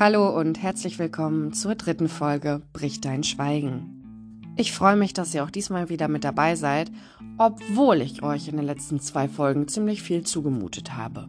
[0.00, 4.54] Hallo und herzlich willkommen zur dritten Folge Brich dein Schweigen.
[4.56, 6.90] Ich freue mich, dass ihr auch diesmal wieder mit dabei seid,
[7.36, 11.28] obwohl ich euch in den letzten zwei Folgen ziemlich viel zugemutet habe.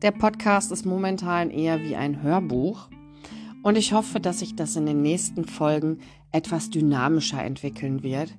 [0.00, 2.88] Der Podcast ist momentan eher wie ein Hörbuch
[3.64, 5.98] und ich hoffe, dass sich das in den nächsten Folgen
[6.30, 8.32] etwas dynamischer entwickeln wird.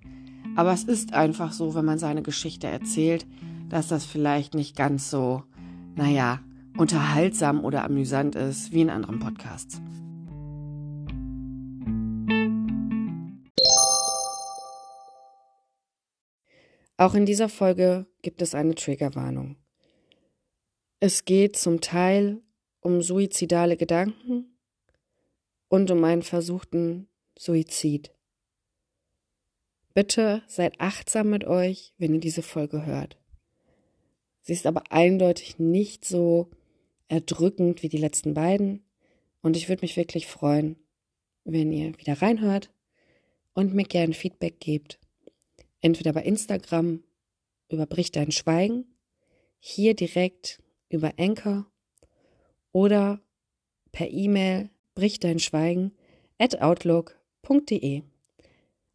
[0.56, 3.26] Aber es ist einfach so, wenn man seine Geschichte erzählt,
[3.68, 5.44] dass das vielleicht nicht ganz so,
[5.98, 6.40] naja,
[6.78, 9.80] unterhaltsam oder amüsant ist wie in anderen Podcasts.
[16.98, 19.58] Auch in dieser Folge gibt es eine Triggerwarnung.
[21.00, 22.42] Es geht zum Teil
[22.80, 24.58] um suizidale Gedanken
[25.68, 28.14] und um einen versuchten Suizid.
[29.94, 33.18] Bitte seid achtsam mit euch, wenn ihr diese Folge hört.
[34.42, 36.50] Sie ist aber eindeutig nicht so
[37.08, 38.86] erdrückend wie die letzten beiden.
[39.42, 40.78] Und ich würde mich wirklich freuen,
[41.44, 42.72] wenn ihr wieder reinhört
[43.54, 45.00] und mir gerne Feedback gebt.
[45.82, 47.04] Entweder bei Instagram
[47.70, 48.86] über Brich dein Schweigen,
[49.60, 51.66] hier direkt über Anchor
[52.72, 53.22] oder
[53.92, 55.94] per E-Mail brich dein Schweigen
[56.38, 58.04] at outlook.de.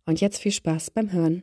[0.07, 1.43] Und jetzt viel Spaß beim Hören.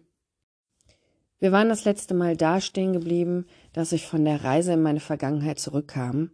[1.39, 4.99] Wir waren das letzte Mal da stehen geblieben, dass ich von der Reise in meine
[4.99, 6.31] Vergangenheit zurückkam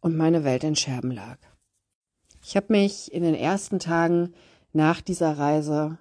[0.00, 1.38] und meine Welt in Scherben lag.
[2.42, 4.34] Ich habe mich in den ersten Tagen
[4.72, 5.98] nach dieser Reise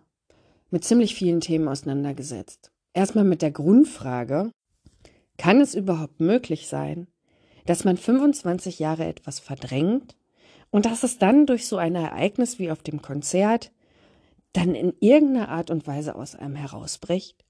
[0.69, 2.71] mit ziemlich vielen Themen auseinandergesetzt.
[2.93, 4.52] Erstmal mit der Grundfrage,
[5.37, 7.07] kann es überhaupt möglich sein,
[7.65, 10.15] dass man 25 Jahre etwas verdrängt
[10.71, 13.71] und dass es dann durch so ein Ereignis wie auf dem Konzert
[14.53, 17.43] dann in irgendeiner Art und Weise aus einem herausbricht?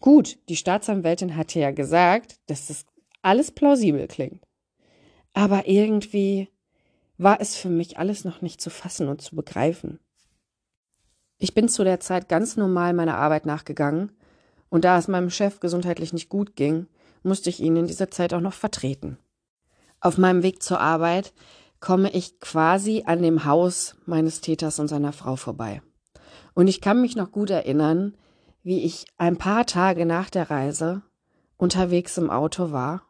[0.00, 2.84] Gut, die Staatsanwältin hatte ja gesagt, dass das
[3.22, 4.42] alles plausibel klingt.
[5.32, 6.48] Aber irgendwie
[7.18, 10.00] war es für mich alles noch nicht zu fassen und zu begreifen.
[11.38, 14.12] Ich bin zu der Zeit ganz normal meiner Arbeit nachgegangen,
[14.68, 16.86] und da es meinem Chef gesundheitlich nicht gut ging,
[17.22, 19.18] musste ich ihn in dieser Zeit auch noch vertreten.
[20.00, 21.32] Auf meinem Weg zur Arbeit
[21.80, 25.82] komme ich quasi an dem Haus meines Täters und seiner Frau vorbei.
[26.54, 28.16] Und ich kann mich noch gut erinnern,
[28.62, 31.02] wie ich ein paar Tage nach der Reise
[31.56, 33.02] unterwegs im Auto war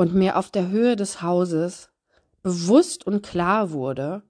[0.00, 1.90] und mir auf der Höhe des Hauses
[2.42, 4.22] bewusst und klar wurde,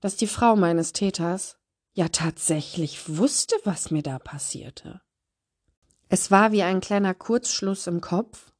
[0.00, 1.58] dass die Frau meines Täters
[1.92, 5.02] ja tatsächlich wusste, was mir da passierte.
[6.08, 8.54] Es war wie ein kleiner Kurzschluss im Kopf,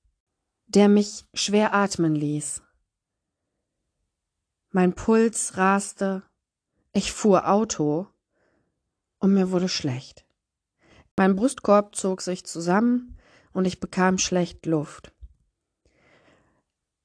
[0.67, 2.61] der mich schwer atmen ließ.
[4.73, 6.23] Mein Puls raste,
[6.93, 8.09] ich fuhr Auto
[9.21, 10.27] und mir wurde schlecht.
[11.17, 13.17] Mein Brustkorb zog sich zusammen
[13.55, 15.15] und ich bekam schlecht Luft.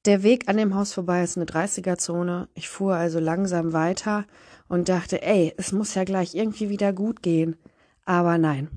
[0.08, 2.48] Der Weg an dem Haus vorbei ist eine 30er-Zone.
[2.54, 4.24] Ich fuhr also langsam weiter
[4.66, 7.58] und dachte, ey, es muss ja gleich irgendwie wieder gut gehen.
[8.06, 8.70] Aber nein.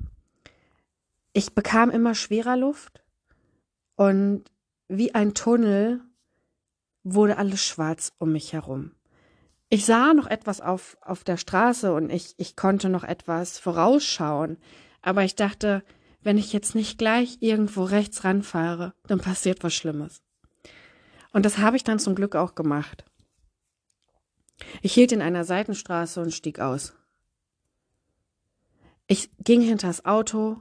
[1.32, 3.02] Ich bekam immer schwerer Luft
[3.96, 4.44] und
[4.88, 6.02] wie ein Tunnel
[7.02, 8.90] wurde alles schwarz um mich herum.
[9.70, 14.58] Ich sah noch etwas auf, auf der Straße und ich, ich konnte noch etwas vorausschauen.
[15.00, 15.82] Aber ich dachte,
[16.20, 20.20] wenn ich jetzt nicht gleich irgendwo rechts ranfahre, dann passiert was Schlimmes.
[21.32, 23.04] Und das habe ich dann zum Glück auch gemacht.
[24.82, 26.94] Ich hielt in einer Seitenstraße und stieg aus.
[29.06, 30.60] Ich ging hinters Auto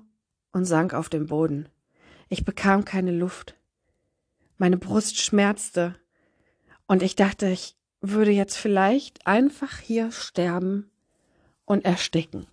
[0.52, 1.70] und sank auf den Boden.
[2.30, 3.56] Ich bekam keine Luft.
[4.58, 5.96] Meine Brust schmerzte
[6.88, 10.90] und ich dachte, ich würde jetzt vielleicht einfach hier sterben
[11.66, 12.48] und ersticken.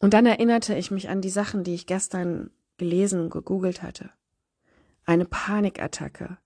[0.00, 4.10] Und dann erinnerte ich mich an die Sachen, die ich gestern gelesen und gegoogelt hatte.
[5.04, 6.38] Eine Panikattacke,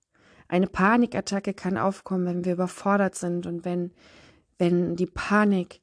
[0.53, 3.91] eine Panikattacke kann aufkommen, wenn wir überfordert sind und wenn,
[4.59, 5.81] wenn die Panik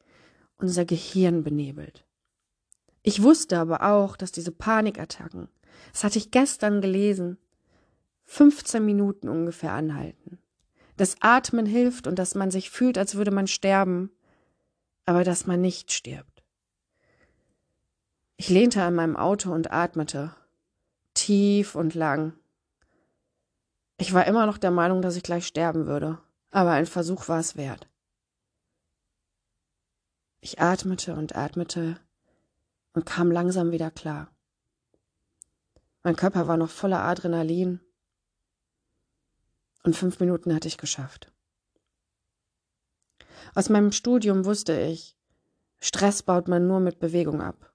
[0.58, 2.04] unser Gehirn benebelt.
[3.02, 5.48] Ich wusste aber auch, dass diese Panikattacken,
[5.92, 7.36] das hatte ich gestern gelesen,
[8.26, 10.38] 15 Minuten ungefähr anhalten.
[10.96, 14.12] Das Atmen hilft und dass man sich fühlt, als würde man sterben,
[15.04, 16.44] aber dass man nicht stirbt.
[18.36, 20.32] Ich lehnte an meinem Auto und atmete,
[21.14, 22.34] tief und lang.
[24.00, 26.18] Ich war immer noch der Meinung, dass ich gleich sterben würde,
[26.50, 27.86] aber ein Versuch war es wert.
[30.40, 32.00] Ich atmete und atmete
[32.94, 34.34] und kam langsam wieder klar.
[36.02, 37.78] Mein Körper war noch voller Adrenalin
[39.82, 41.30] und fünf Minuten hatte ich geschafft.
[43.54, 45.14] Aus meinem Studium wusste ich,
[45.78, 47.74] Stress baut man nur mit Bewegung ab.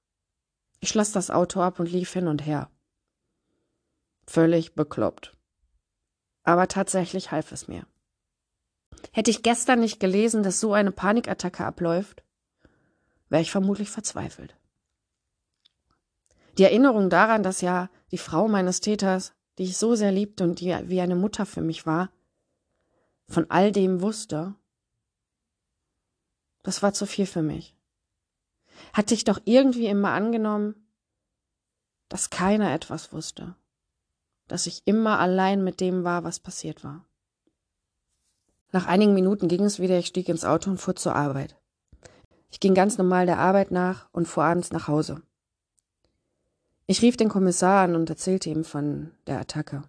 [0.80, 2.72] Ich schloss das Auto ab und lief hin und her.
[4.26, 5.36] Völlig bekloppt
[6.46, 7.86] aber tatsächlich half es mir.
[9.12, 12.24] Hätte ich gestern nicht gelesen, dass so eine Panikattacke abläuft,
[13.30, 14.56] wäre ich vermutlich verzweifelt.
[16.58, 20.60] Die Erinnerung daran, dass ja die Frau meines Täters, die ich so sehr liebte und
[20.60, 22.12] die wie eine Mutter für mich war,
[23.28, 24.56] von all dem wusste,
[26.64, 27.76] das war zu viel für mich.
[28.94, 30.88] Hatte ich doch irgendwie immer angenommen,
[32.08, 33.56] dass keiner etwas wusste,
[34.48, 37.06] dass ich immer allein mit dem war, was passiert war.
[38.72, 41.56] Nach einigen Minuten ging es wieder, ich stieg ins Auto und fuhr zur Arbeit.
[42.52, 45.22] Ich ging ganz normal der Arbeit nach und fuhr abends nach Hause.
[46.88, 49.84] Ich rief den Kommissar an und erzählte ihm von der Attacke.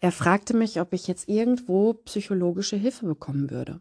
[0.00, 3.80] Er fragte mich, ob ich jetzt irgendwo psychologische Hilfe bekommen würde.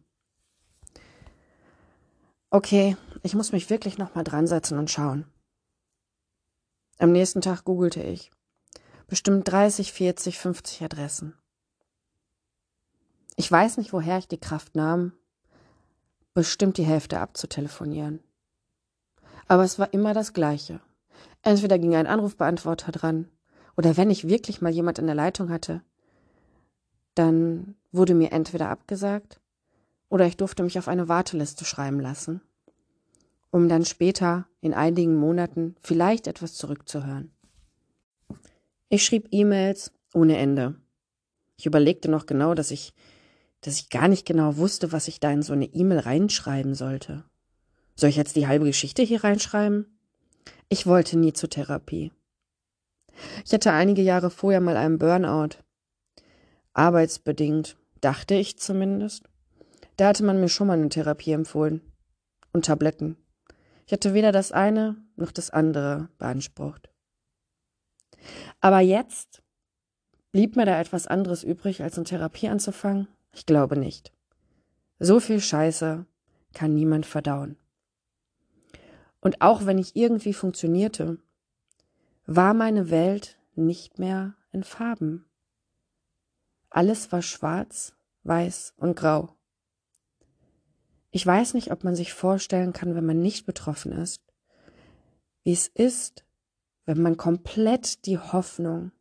[2.49, 5.25] Okay, ich muss mich wirklich nochmal dran setzen und schauen.
[6.97, 8.31] Am nächsten Tag googelte ich.
[9.09, 11.33] Bestimmt 30, 40, 50 Adressen.
[13.35, 15.13] Ich weiß nicht, woher ich die Kraft nahm,
[16.35, 18.19] bestimmt die Hälfte abzutelefonieren.
[19.47, 20.79] Aber es war immer das Gleiche.
[21.41, 23.27] Entweder ging ein Anrufbeantworter dran,
[23.75, 25.81] oder wenn ich wirklich mal jemand in der Leitung hatte,
[27.15, 29.41] dann wurde mir entweder abgesagt
[30.09, 32.41] oder ich durfte mich auf eine Warteliste schreiben lassen,
[33.49, 37.31] um dann später in einigen Monaten vielleicht etwas zurückzuhören.
[38.91, 40.73] Ich schrieb E-Mails ohne Ende.
[41.57, 42.93] Ich überlegte noch genau, dass ich,
[43.61, 47.23] dass ich gar nicht genau wusste, was ich da in so eine E-Mail reinschreiben sollte.
[47.95, 49.99] Soll ich jetzt die halbe Geschichte hier reinschreiben?
[50.69, 52.11] Ich wollte nie zur Therapie.
[53.45, 55.57] Ich hatte einige Jahre vorher mal einen Burnout.
[56.73, 59.29] Arbeitsbedingt, dachte ich zumindest.
[59.97, 61.81] Da hatte man mir schon mal eine Therapie empfohlen.
[62.53, 63.17] Und Tabletten.
[63.85, 66.89] Ich hatte weder das eine noch das andere beansprucht.
[68.61, 69.41] Aber jetzt
[70.31, 73.07] blieb mir da etwas anderes übrig, als eine Therapie anzufangen?
[73.33, 74.11] Ich glaube nicht.
[74.99, 76.05] So viel Scheiße
[76.53, 77.57] kann niemand verdauen.
[79.21, 81.17] Und auch wenn ich irgendwie funktionierte,
[82.25, 85.25] war meine Welt nicht mehr in Farben.
[86.69, 89.35] Alles war schwarz, weiß und grau.
[91.11, 94.21] Ich weiß nicht, ob man sich vorstellen kann, wenn man nicht betroffen ist,
[95.43, 96.23] wie es ist,
[96.89, 98.91] wenn man komplett die Hoffnung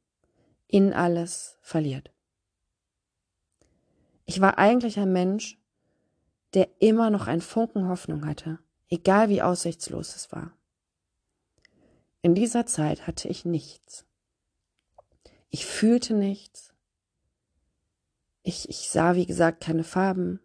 [0.67, 2.13] in alles verliert.
[4.27, 5.59] Ich war eigentlich ein Mensch,
[6.53, 8.59] der immer noch ein Funken Hoffnung hatte,
[8.91, 10.53] egal wie aussichtslos es war.
[12.21, 14.05] In dieser Zeit hatte ich nichts.
[15.49, 16.75] Ich fühlte nichts.
[18.43, 20.41] Ich, ich sah, wie gesagt, keine Farben.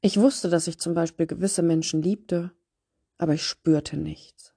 [0.00, 2.52] Ich wusste, dass ich zum Beispiel gewisse Menschen liebte,
[3.18, 4.51] aber ich spürte nichts.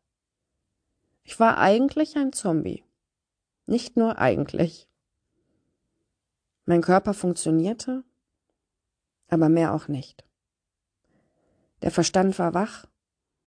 [1.25, 2.83] Ich war eigentlich ein Zombie.
[3.65, 4.87] Nicht nur eigentlich.
[6.65, 8.03] Mein Körper funktionierte,
[9.27, 10.23] aber mehr auch nicht.
[11.81, 12.85] Der Verstand war wach,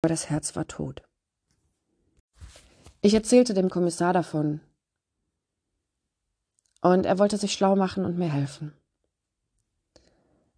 [0.02, 1.02] aber das Herz war tot.
[3.00, 4.60] Ich erzählte dem Kommissar davon,
[6.80, 8.72] und er wollte sich schlau machen und mir helfen.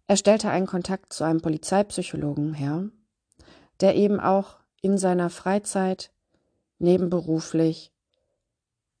[0.07, 2.89] Er stellte einen Kontakt zu einem Polizeipsychologen her,
[3.79, 6.10] der eben auch in seiner Freizeit
[6.81, 7.91] nebenberuflich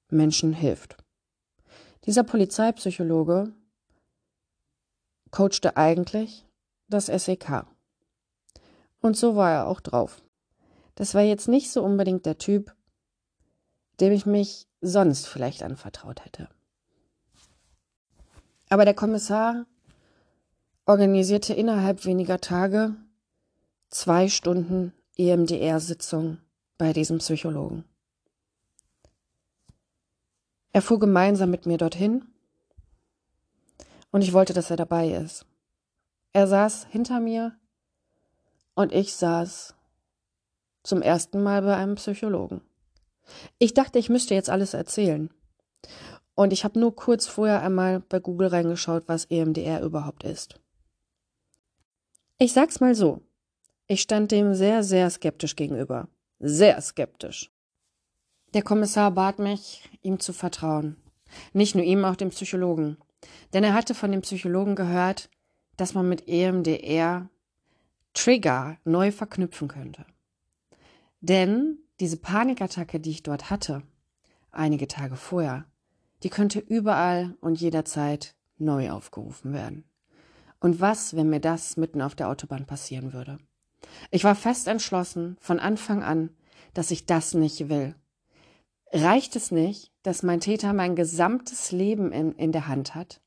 [0.09, 0.97] Menschen hilft.
[2.05, 3.53] Dieser Polizeipsychologe
[5.31, 6.45] coachte eigentlich
[6.87, 7.65] das SEK.
[9.01, 10.21] Und so war er auch drauf.
[10.95, 12.75] Das war jetzt nicht so unbedingt der Typ,
[13.99, 16.49] dem ich mich sonst vielleicht anvertraut hätte.
[18.69, 19.65] Aber der Kommissar
[20.85, 22.95] organisierte innerhalb weniger Tage
[23.89, 26.37] zwei Stunden EMDR-Sitzung
[26.81, 27.85] bei diesem Psychologen.
[30.73, 32.25] Er fuhr gemeinsam mit mir dorthin
[34.09, 35.45] und ich wollte, dass er dabei ist.
[36.33, 37.55] Er saß hinter mir
[38.73, 39.75] und ich saß
[40.81, 42.61] zum ersten Mal bei einem Psychologen.
[43.59, 45.29] Ich dachte, ich müsste jetzt alles erzählen.
[46.33, 50.59] Und ich habe nur kurz vorher einmal bei Google reingeschaut, was EMDR überhaupt ist.
[52.39, 53.21] Ich sag's mal so.
[53.85, 56.07] Ich stand dem sehr, sehr skeptisch gegenüber.
[56.43, 57.51] Sehr skeptisch.
[58.55, 60.97] Der Kommissar bat mich, ihm zu vertrauen.
[61.53, 62.97] Nicht nur ihm, auch dem Psychologen.
[63.53, 65.29] Denn er hatte von dem Psychologen gehört,
[65.77, 67.29] dass man mit EMDR
[68.15, 70.03] Trigger neu verknüpfen könnte.
[71.19, 73.83] Denn diese Panikattacke, die ich dort hatte,
[74.49, 75.65] einige Tage vorher,
[76.23, 79.83] die könnte überall und jederzeit neu aufgerufen werden.
[80.59, 83.37] Und was, wenn mir das mitten auf der Autobahn passieren würde?
[84.09, 86.29] Ich war fest entschlossen, von Anfang an,
[86.73, 87.95] dass ich das nicht will.
[88.93, 93.21] Reicht es nicht, dass mein Täter mein gesamtes Leben in, in der Hand hat?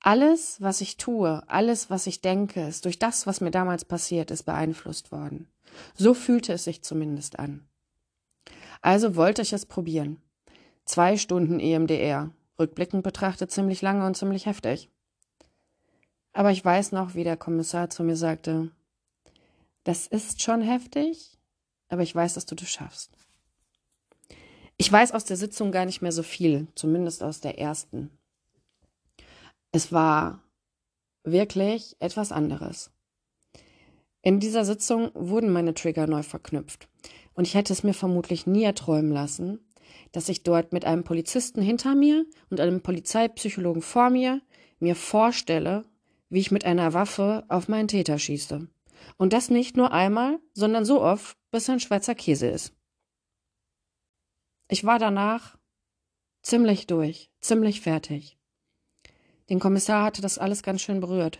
[0.00, 4.30] Alles, was ich tue, alles, was ich denke, ist durch das, was mir damals passiert
[4.30, 5.48] ist, beeinflusst worden.
[5.94, 7.66] So fühlte es sich zumindest an.
[8.80, 10.22] Also wollte ich es probieren.
[10.84, 14.88] Zwei Stunden EMDR, rückblickend betrachtet ziemlich lange und ziemlich heftig.
[16.32, 18.70] Aber ich weiß noch, wie der Kommissar zu mir sagte,
[19.86, 21.38] das ist schon heftig,
[21.88, 23.16] aber ich weiß, dass du das schaffst.
[24.76, 28.10] Ich weiß aus der Sitzung gar nicht mehr so viel, zumindest aus der ersten.
[29.70, 30.42] Es war
[31.22, 32.90] wirklich etwas anderes.
[34.22, 36.88] In dieser Sitzung wurden meine Trigger neu verknüpft.
[37.34, 39.60] Und ich hätte es mir vermutlich nie erträumen lassen,
[40.10, 44.40] dass ich dort mit einem Polizisten hinter mir und einem Polizeipsychologen vor mir
[44.80, 45.84] mir vorstelle,
[46.28, 48.66] wie ich mit einer Waffe auf meinen Täter schieße.
[49.16, 52.74] Und das nicht nur einmal, sondern so oft, bis ein Schweizer Käse ist.
[54.68, 55.56] Ich war danach
[56.42, 58.38] ziemlich durch, ziemlich fertig.
[59.48, 61.38] Den Kommissar hatte das alles ganz schön berührt.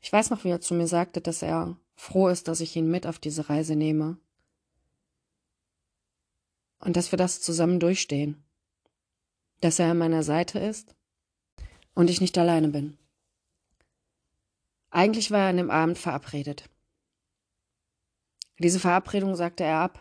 [0.00, 2.90] Ich weiß noch, wie er zu mir sagte, dass er froh ist, dass ich ihn
[2.90, 4.18] mit auf diese Reise nehme.
[6.78, 8.42] Und dass wir das zusammen durchstehen.
[9.60, 10.94] Dass er an meiner Seite ist
[11.94, 12.98] und ich nicht alleine bin.
[14.94, 16.70] Eigentlich war er an dem Abend verabredet.
[18.60, 20.00] Diese Verabredung sagte er ab,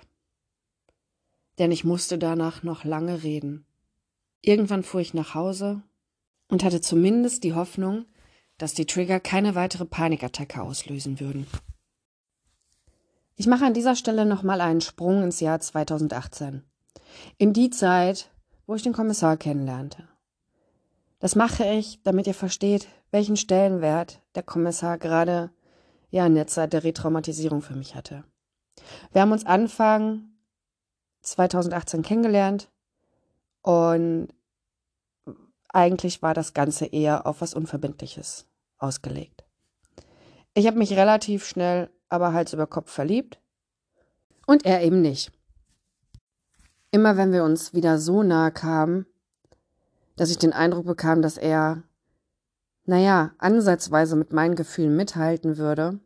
[1.57, 3.65] denn ich musste danach noch lange reden.
[4.41, 5.81] Irgendwann fuhr ich nach Hause
[6.47, 8.05] und hatte zumindest die Hoffnung,
[8.59, 11.47] dass die Trigger keine weitere Panikattacke auslösen würden.
[13.35, 16.61] Ich mache an dieser Stelle nochmal einen Sprung ins Jahr 2018.
[17.39, 18.29] In die Zeit,
[18.67, 20.07] wo ich den Kommissar kennenlernte.
[21.17, 25.51] Das mache ich, damit ihr versteht, welchen Stellenwert der Kommissar gerade
[26.09, 28.23] ja in der Zeit der Retraumatisierung für mich hatte.
[29.11, 30.29] Wir haben uns Anfang
[31.21, 32.69] 2018 kennengelernt
[33.61, 34.29] und
[35.69, 39.45] eigentlich war das Ganze eher auf was Unverbindliches ausgelegt.
[40.53, 43.39] Ich habe mich relativ schnell aber Hals über Kopf verliebt
[44.45, 45.31] und er eben nicht.
[46.91, 49.07] Immer wenn wir uns wieder so nahe kamen,
[50.15, 51.81] dass ich den Eindruck bekam, dass er,
[52.85, 55.99] naja, ansatzweise mit meinen Gefühlen mithalten würde,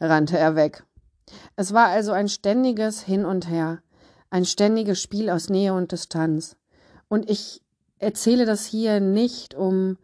[0.00, 0.84] rannte er weg.
[1.56, 3.82] Es war also ein ständiges Hin und Her,
[4.30, 6.56] ein ständiges Spiel aus Nähe und Distanz.
[7.08, 7.62] Und ich
[7.98, 9.96] erzähle das hier nicht, um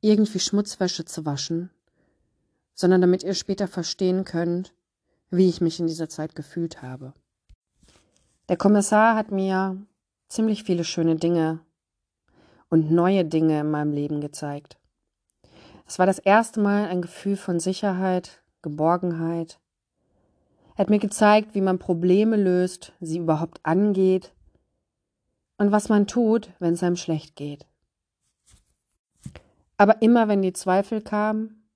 [0.00, 1.70] irgendwie Schmutzwäsche zu waschen,
[2.74, 4.74] sondern damit ihr später verstehen könnt,
[5.30, 7.12] wie ich mich in dieser Zeit gefühlt habe.
[8.48, 9.76] Der Kommissar hat mir
[10.28, 11.60] ziemlich viele schöne Dinge
[12.68, 14.78] und neue Dinge in meinem Leben gezeigt.
[15.86, 19.58] Es war das erste Mal ein Gefühl von Sicherheit, Geborgenheit.
[20.74, 24.32] Er hat mir gezeigt, wie man Probleme löst, sie überhaupt angeht
[25.58, 27.66] und was man tut, wenn es einem schlecht geht.
[29.78, 31.68] Aber immer wenn die Zweifel kamen,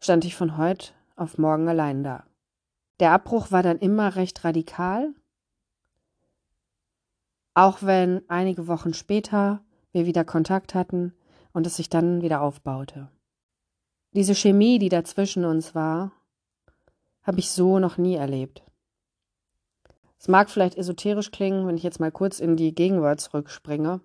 [0.00, 2.24] stand ich von heute auf morgen allein da.
[3.00, 5.14] Der Abbruch war dann immer recht radikal
[7.54, 9.60] auch wenn einige Wochen später
[9.92, 11.12] wir wieder Kontakt hatten
[11.52, 13.08] und es sich dann wieder aufbaute.
[14.12, 16.12] Diese Chemie, die da zwischen uns war,
[17.22, 18.62] habe ich so noch nie erlebt.
[20.18, 24.00] Es mag vielleicht esoterisch klingen, wenn ich jetzt mal kurz in die Gegenwart zurückspringe.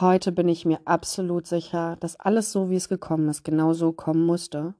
[0.00, 3.92] Heute bin ich mir absolut sicher, dass alles so, wie es gekommen ist, genau so
[3.92, 4.74] kommen musste.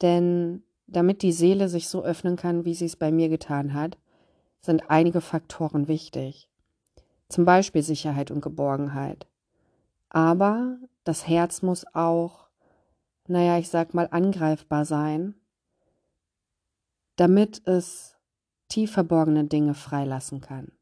[0.00, 3.98] Denn damit die Seele sich so öffnen kann, wie sie es bei mir getan hat,
[4.60, 6.48] sind einige Faktoren wichtig.
[7.28, 9.26] Zum Beispiel Sicherheit und Geborgenheit.
[10.08, 12.48] Aber das Herz muss auch,
[13.26, 15.34] naja, ich sag mal, angreifbar sein,
[17.16, 18.16] damit es
[18.68, 20.72] tief verborgene Dinge freilassen kann.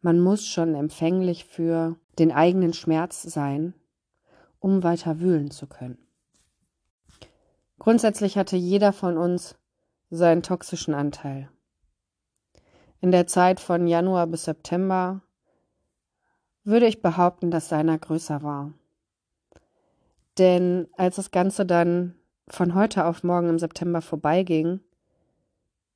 [0.00, 3.74] Man muss schon empfänglich für den eigenen Schmerz sein,
[4.58, 5.98] um weiter wühlen zu können.
[7.78, 9.56] Grundsätzlich hatte jeder von uns
[10.10, 11.50] seinen toxischen Anteil.
[13.00, 15.22] In der Zeit von Januar bis September
[16.64, 18.72] würde ich behaupten, dass seiner größer war.
[20.36, 22.14] Denn als das Ganze dann
[22.48, 24.80] von heute auf morgen im September vorbeiging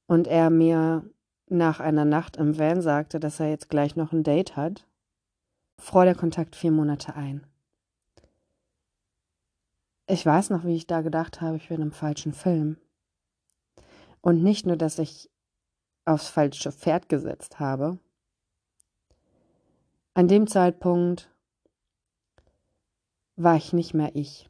[0.07, 1.05] und er mir
[1.49, 4.87] nach einer Nacht im Van sagte, dass er jetzt gleich noch ein Date hat,
[5.79, 7.47] fror der Kontakt vier Monate ein.
[10.07, 12.77] Ich weiß noch, wie ich da gedacht habe, ich bin im falschen Film.
[14.21, 15.31] Und nicht nur, dass ich
[16.05, 17.99] aufs falsche Pferd gesetzt habe.
[20.15, 21.31] An dem Zeitpunkt
[23.37, 24.49] war ich nicht mehr ich.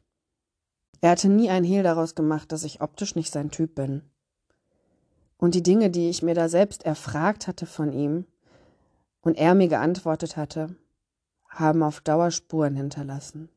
[1.01, 4.03] Er hatte nie ein Hehl daraus gemacht, dass ich optisch nicht sein Typ bin.
[5.37, 8.25] Und die Dinge, die ich mir da selbst erfragt hatte von ihm
[9.21, 10.75] und er mir geantwortet hatte,
[11.49, 13.49] haben auf Dauer Spuren hinterlassen.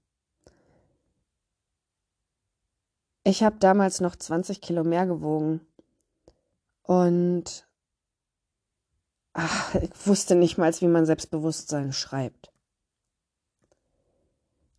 [3.25, 5.61] Ich habe damals noch 20 Kilo mehr gewogen
[6.83, 7.67] und
[9.38, 12.52] ach, ich wusste nicht mal, wie man Selbstbewusstsein schreibt.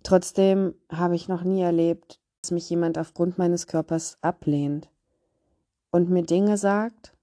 [0.03, 4.89] Trotzdem habe ich noch nie erlebt, dass mich jemand aufgrund meines Körpers ablehnt
[5.91, 7.15] und mir Dinge sagt,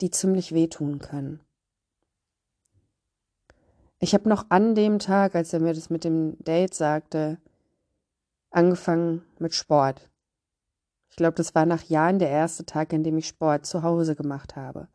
[0.00, 1.40] die ziemlich wehtun können.
[3.98, 7.38] Ich habe noch an dem Tag, als er mir das mit dem Date sagte,
[8.50, 10.10] angefangen mit Sport.
[11.10, 14.14] Ich glaube, das war nach Jahren der erste Tag, an dem ich Sport zu Hause
[14.14, 14.88] gemacht habe.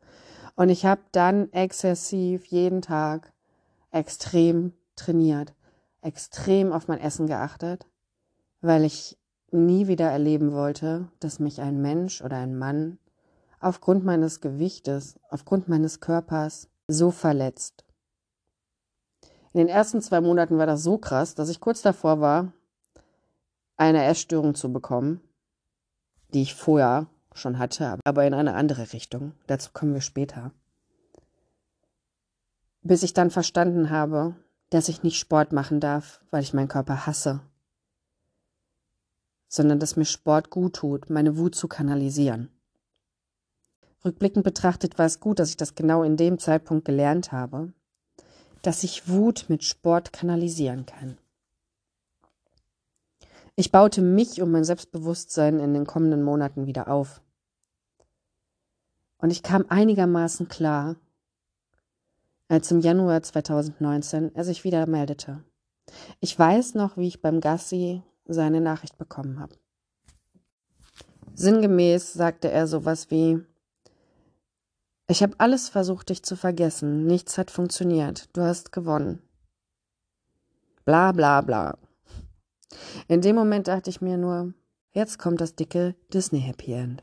[0.54, 3.32] Und ich habe dann exzessiv jeden Tag
[3.90, 5.54] extrem trainiert,
[6.02, 7.86] extrem auf mein Essen geachtet,
[8.60, 9.18] weil ich
[9.50, 12.98] nie wieder erleben wollte, dass mich ein Mensch oder ein Mann
[13.60, 17.84] aufgrund meines Gewichtes, aufgrund meines Körpers so verletzt.
[19.52, 22.52] In den ersten zwei Monaten war das so krass, dass ich kurz davor war,
[23.76, 25.20] eine Essstörung zu bekommen,
[26.32, 29.32] die ich vorher schon hatte, aber in eine andere Richtung.
[29.46, 30.52] Dazu kommen wir später.
[32.82, 34.34] Bis ich dann verstanden habe,
[34.70, 37.40] dass ich nicht Sport machen darf, weil ich meinen Körper hasse,
[39.48, 42.48] sondern dass mir Sport gut tut, meine Wut zu kanalisieren.
[44.04, 47.72] Rückblickend betrachtet war es gut, dass ich das genau in dem Zeitpunkt gelernt habe,
[48.62, 51.18] dass ich Wut mit Sport kanalisieren kann.
[53.54, 57.20] Ich baute mich und mein Selbstbewusstsein in den kommenden Monaten wieder auf.
[59.18, 60.96] Und ich kam einigermaßen klar,
[62.48, 65.44] als im Januar 2019 er sich wieder meldete.
[66.20, 69.54] Ich weiß noch, wie ich beim Gassi seine Nachricht bekommen habe.
[71.34, 73.44] Sinngemäß sagte er sowas wie
[75.08, 79.22] Ich habe alles versucht, dich zu vergessen, nichts hat funktioniert, du hast gewonnen.
[80.84, 81.78] Bla bla bla.
[83.08, 84.54] In dem Moment dachte ich mir nur,
[84.92, 87.02] jetzt kommt das dicke Disney Happy End.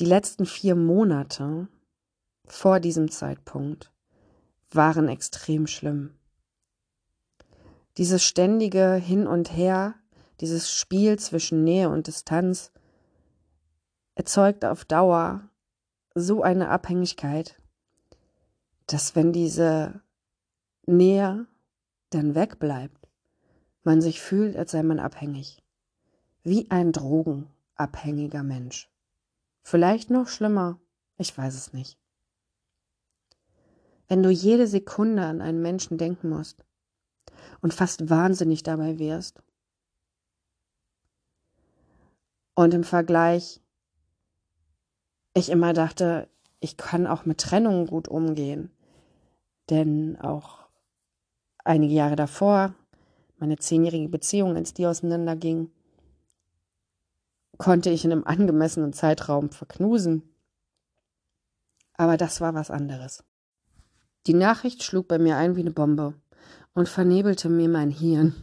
[0.00, 1.68] Die letzten vier Monate
[2.46, 3.92] vor diesem Zeitpunkt
[4.70, 6.14] waren extrem schlimm.
[7.96, 9.94] Dieses ständige Hin und Her,
[10.40, 12.70] dieses Spiel zwischen Nähe und Distanz
[14.14, 15.48] erzeugt auf Dauer
[16.14, 17.60] so eine Abhängigkeit,
[18.86, 20.00] dass wenn diese
[20.86, 21.46] Nähe
[22.10, 23.08] dann wegbleibt,
[23.82, 25.62] man sich fühlt, als sei man abhängig.
[26.42, 28.90] Wie ein drogenabhängiger Mensch.
[29.62, 30.80] Vielleicht noch schlimmer,
[31.16, 31.98] ich weiß es nicht.
[34.06, 36.64] Wenn du jede Sekunde an einen Menschen denken musst
[37.60, 39.42] und fast wahnsinnig dabei wirst.
[42.54, 43.60] Und im Vergleich,
[45.34, 46.28] ich immer dachte,
[46.60, 48.70] ich kann auch mit Trennungen gut umgehen.
[49.70, 50.67] Denn auch
[51.68, 52.74] einige Jahre davor,
[53.38, 55.70] meine zehnjährige Beziehung, als die auseinanderging,
[57.58, 60.22] konnte ich in einem angemessenen Zeitraum verknusen.
[61.94, 63.24] Aber das war was anderes.
[64.26, 66.14] Die Nachricht schlug bei mir ein wie eine Bombe
[66.74, 68.34] und vernebelte mir mein Hirn.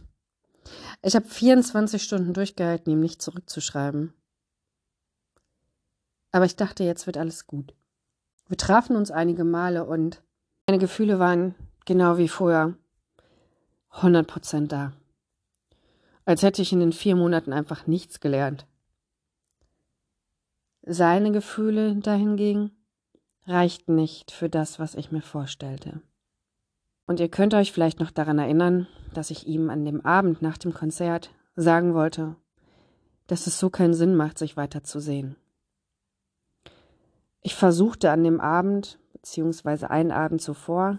[1.02, 4.12] Ich habe 24 Stunden durchgehalten, ihm nicht zurückzuschreiben.
[6.32, 7.74] Aber ich dachte, jetzt wird alles gut.
[8.48, 10.22] Wir trafen uns einige Male und
[10.66, 12.74] meine Gefühle waren genau wie vorher
[13.96, 14.92] 100% da.
[16.24, 18.66] Als hätte ich in den vier Monaten einfach nichts gelernt.
[20.82, 22.70] Seine Gefühle dahingegen
[23.46, 26.00] reichten nicht für das, was ich mir vorstellte.
[27.06, 30.58] Und ihr könnt euch vielleicht noch daran erinnern, dass ich ihm an dem Abend nach
[30.58, 32.36] dem Konzert sagen wollte,
[33.28, 35.36] dass es so keinen Sinn macht, sich weiterzusehen.
[37.40, 40.98] Ich versuchte an dem Abend, beziehungsweise einen Abend zuvor,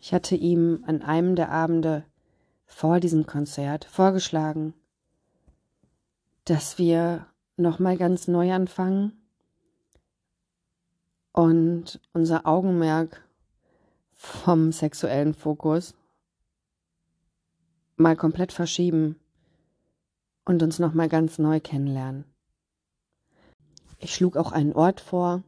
[0.00, 2.04] ich hatte ihm an einem der Abende
[2.66, 4.74] vor diesem Konzert vorgeschlagen,
[6.44, 9.12] dass wir nochmal ganz neu anfangen
[11.32, 13.24] und unser Augenmerk
[14.14, 15.94] vom sexuellen Fokus
[17.96, 19.16] mal komplett verschieben
[20.44, 22.24] und uns nochmal ganz neu kennenlernen.
[23.98, 25.42] Ich schlug auch einen Ort vor,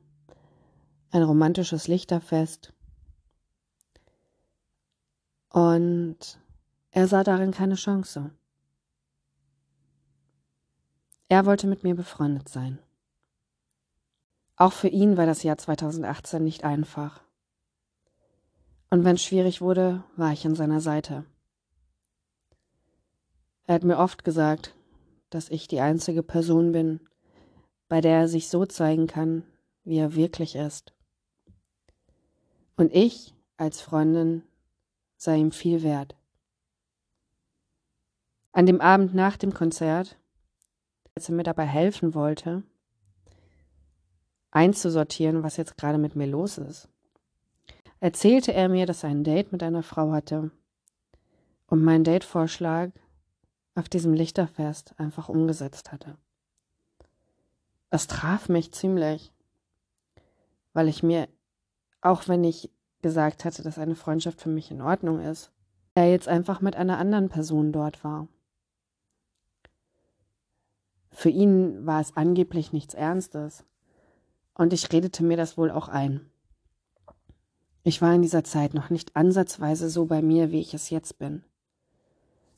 [1.12, 2.72] ein romantisches Lichterfest,
[5.50, 6.38] und
[6.90, 8.30] er sah darin keine Chance.
[11.28, 12.78] Er wollte mit mir befreundet sein.
[14.56, 17.22] Auch für ihn war das Jahr 2018 nicht einfach.
[18.90, 21.24] Und wenn es schwierig wurde, war ich an seiner Seite.
[23.66, 24.74] Er hat mir oft gesagt,
[25.30, 27.00] dass ich die einzige Person bin,
[27.88, 29.44] bei der er sich so zeigen kann,
[29.84, 30.92] wie er wirklich ist.
[32.76, 34.42] Und ich als Freundin
[35.20, 36.16] sei ihm viel wert.
[38.52, 40.16] An dem Abend nach dem Konzert,
[41.14, 42.62] als er mir dabei helfen wollte,
[44.50, 46.88] einzusortieren, was jetzt gerade mit mir los ist,
[48.00, 50.50] erzählte er mir, dass er ein Date mit einer Frau hatte
[51.66, 52.90] und meinen Datevorschlag
[53.74, 56.16] auf diesem Lichterfest einfach umgesetzt hatte.
[57.90, 59.32] Es traf mich ziemlich,
[60.72, 61.28] weil ich mir,
[62.00, 62.70] auch wenn ich
[63.02, 65.52] gesagt hatte, dass eine Freundschaft für mich in Ordnung ist,
[65.94, 68.28] er jetzt einfach mit einer anderen Person dort war.
[71.10, 73.64] Für ihn war es angeblich nichts Ernstes,
[74.54, 76.30] und ich redete mir das wohl auch ein.
[77.82, 81.18] Ich war in dieser Zeit noch nicht ansatzweise so bei mir, wie ich es jetzt
[81.18, 81.44] bin.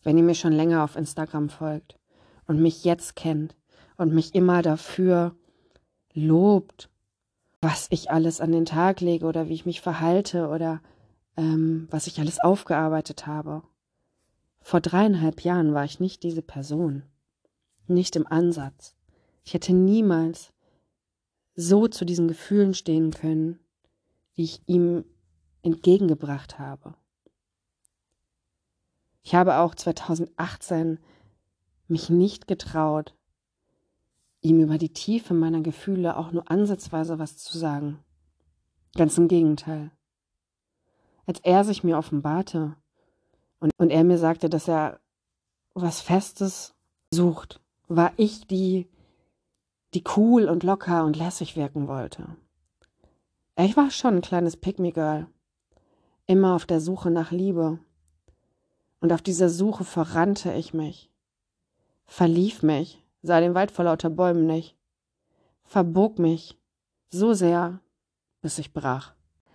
[0.02, 1.98] Wenn ihr mir schon länger auf Instagram folgt
[2.46, 3.54] und mich jetzt kennt
[3.96, 5.36] und mich immer dafür
[6.12, 6.90] lobt,
[7.62, 10.82] was ich alles an den Tag lege oder wie ich mich verhalte oder
[11.36, 13.62] ähm, was ich alles aufgearbeitet habe.
[14.60, 17.04] Vor dreieinhalb Jahren war ich nicht diese Person.
[17.86, 18.96] Nicht im Ansatz.
[19.44, 20.52] Ich hätte niemals
[21.54, 23.60] so zu diesen Gefühlen stehen können,
[24.36, 25.04] die ich ihm
[25.62, 26.94] entgegengebracht habe.
[29.22, 30.98] Ich habe auch 2018
[31.86, 33.14] mich nicht getraut,
[34.42, 38.00] ihm über die Tiefe meiner Gefühle auch nur ansatzweise was zu sagen.
[38.94, 39.90] Ganz im Gegenteil.
[41.26, 42.76] Als er sich mir offenbarte
[43.60, 45.00] und, und er mir sagte, dass er
[45.72, 46.74] was Festes
[47.12, 48.88] sucht, war ich die,
[49.94, 52.36] die cool und locker und lässig wirken wollte.
[53.56, 55.26] Ich war schon ein kleines Pick-me-Girl,
[56.26, 57.78] immer auf der Suche nach Liebe.
[59.00, 61.10] Und auf dieser Suche verrannte ich mich,
[62.06, 64.76] verlief mich sah den Wald vor lauter Bäumen nicht,
[65.64, 66.58] verbog mich
[67.10, 67.80] so sehr,
[68.40, 69.14] bis ich brach.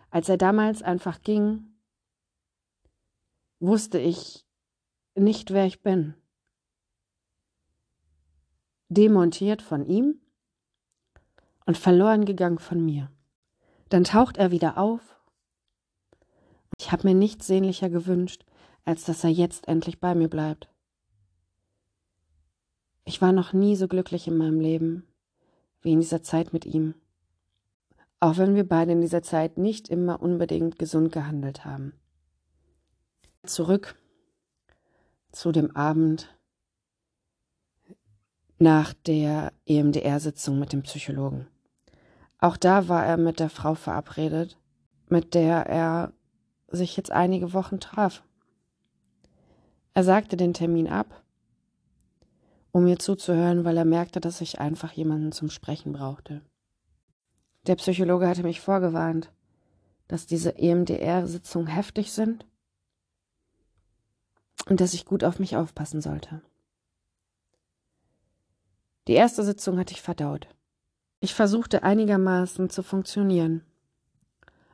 [0.09, 1.77] Als er damals einfach ging,
[3.59, 4.45] wusste ich
[5.15, 6.13] nicht, wer ich bin.
[8.89, 10.21] Demontiert von ihm
[11.65, 13.11] und verloren gegangen von mir.
[13.89, 15.01] Dann taucht er wieder auf.
[16.79, 18.45] Ich habe mir nichts sehnlicher gewünscht,
[18.85, 20.69] als dass er jetzt endlich bei mir bleibt.
[23.07, 25.07] Ich war noch nie so glücklich in meinem Leben
[25.81, 26.93] wie in dieser Zeit mit ihm.
[28.19, 31.93] Auch wenn wir beide in dieser Zeit nicht immer unbedingt gesund gehandelt haben.
[33.43, 33.95] Zurück
[35.31, 36.37] zu dem Abend
[38.59, 41.47] nach der EMDR-Sitzung mit dem Psychologen.
[42.39, 44.57] Auch da war er mit der Frau verabredet,
[45.07, 46.11] mit der er
[46.67, 48.21] sich jetzt einige Wochen traf.
[49.93, 51.23] Er sagte den Termin ab
[52.77, 56.43] um mir zuzuhören, weil er merkte, dass ich einfach jemanden zum Sprechen brauchte.
[57.65, 59.31] Der Psychologe hatte mich vorgewarnt,
[60.07, 62.45] dass diese EMDR-Sitzungen heftig sind
[64.69, 66.43] und dass ich gut auf mich aufpassen sollte.
[69.07, 70.47] Die erste Sitzung hatte ich verdaut.
[71.19, 73.63] Ich versuchte einigermaßen zu funktionieren,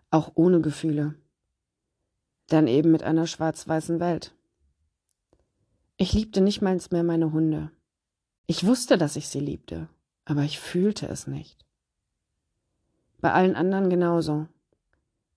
[0.10, 1.16] auch ohne Gefühle,
[2.48, 4.36] dann eben mit einer schwarz-weißen Welt.
[5.96, 7.72] Ich liebte nicht mal mehr meine Hunde.
[8.45, 9.88] Ich wusste, dass ich sie liebte,
[10.25, 11.65] aber ich fühlte es nicht.
[13.21, 14.47] Bei allen anderen genauso.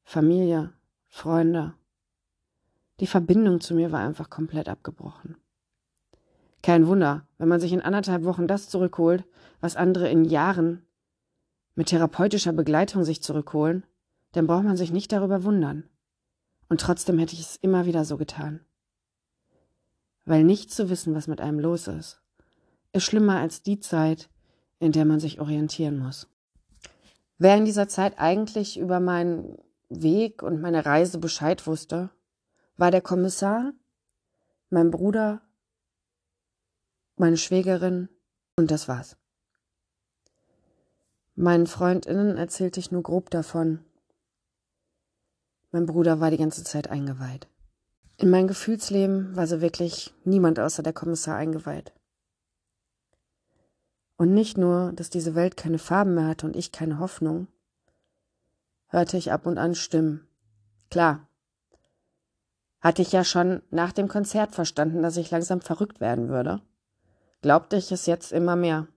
[0.03, 0.73] Familie,
[1.07, 1.75] Freunde.
[2.99, 5.37] Die Verbindung zu mir war einfach komplett abgebrochen.
[6.63, 9.25] Kein Wunder, wenn man sich in anderthalb Wochen das zurückholt,
[9.61, 10.85] was andere in Jahren
[11.77, 13.85] mit therapeutischer Begleitung sich zurückholen,
[14.33, 15.89] dann braucht man sich nicht darüber wundern.
[16.69, 18.65] Und trotzdem hätte ich es immer wieder so getan.
[20.25, 22.21] Weil nicht zu wissen, was mit einem los ist,
[22.93, 24.29] ist schlimmer als die Zeit,
[24.79, 26.29] in der man sich orientieren muss.
[27.39, 32.11] Wer in dieser Zeit eigentlich über meinen Weg und meine Reise Bescheid wusste,
[32.77, 33.73] war der Kommissar,
[34.71, 35.43] mein Bruder,
[37.17, 38.09] meine Schwägerin
[38.57, 39.17] und das war's.
[41.35, 43.85] Meinen Freundinnen erzählte ich nur grob davon.
[45.71, 47.49] Mein Bruder war die ganze Zeit eingeweiht.
[48.17, 51.93] In mein Gefühlsleben war so wirklich niemand außer der Kommissar eingeweiht.
[54.17, 57.49] Und nicht nur, dass diese Welt keine Farben mehr hatte und ich keine Hoffnung,
[58.89, 60.27] hörte ich ab und an Stimmen.
[60.91, 61.29] Klar.
[62.81, 66.63] Hatte ich ja schon nach dem Konzert verstanden, dass ich langsam verrückt werden würde.
[67.43, 68.89] Glaubte ich es jetzt immer mehr.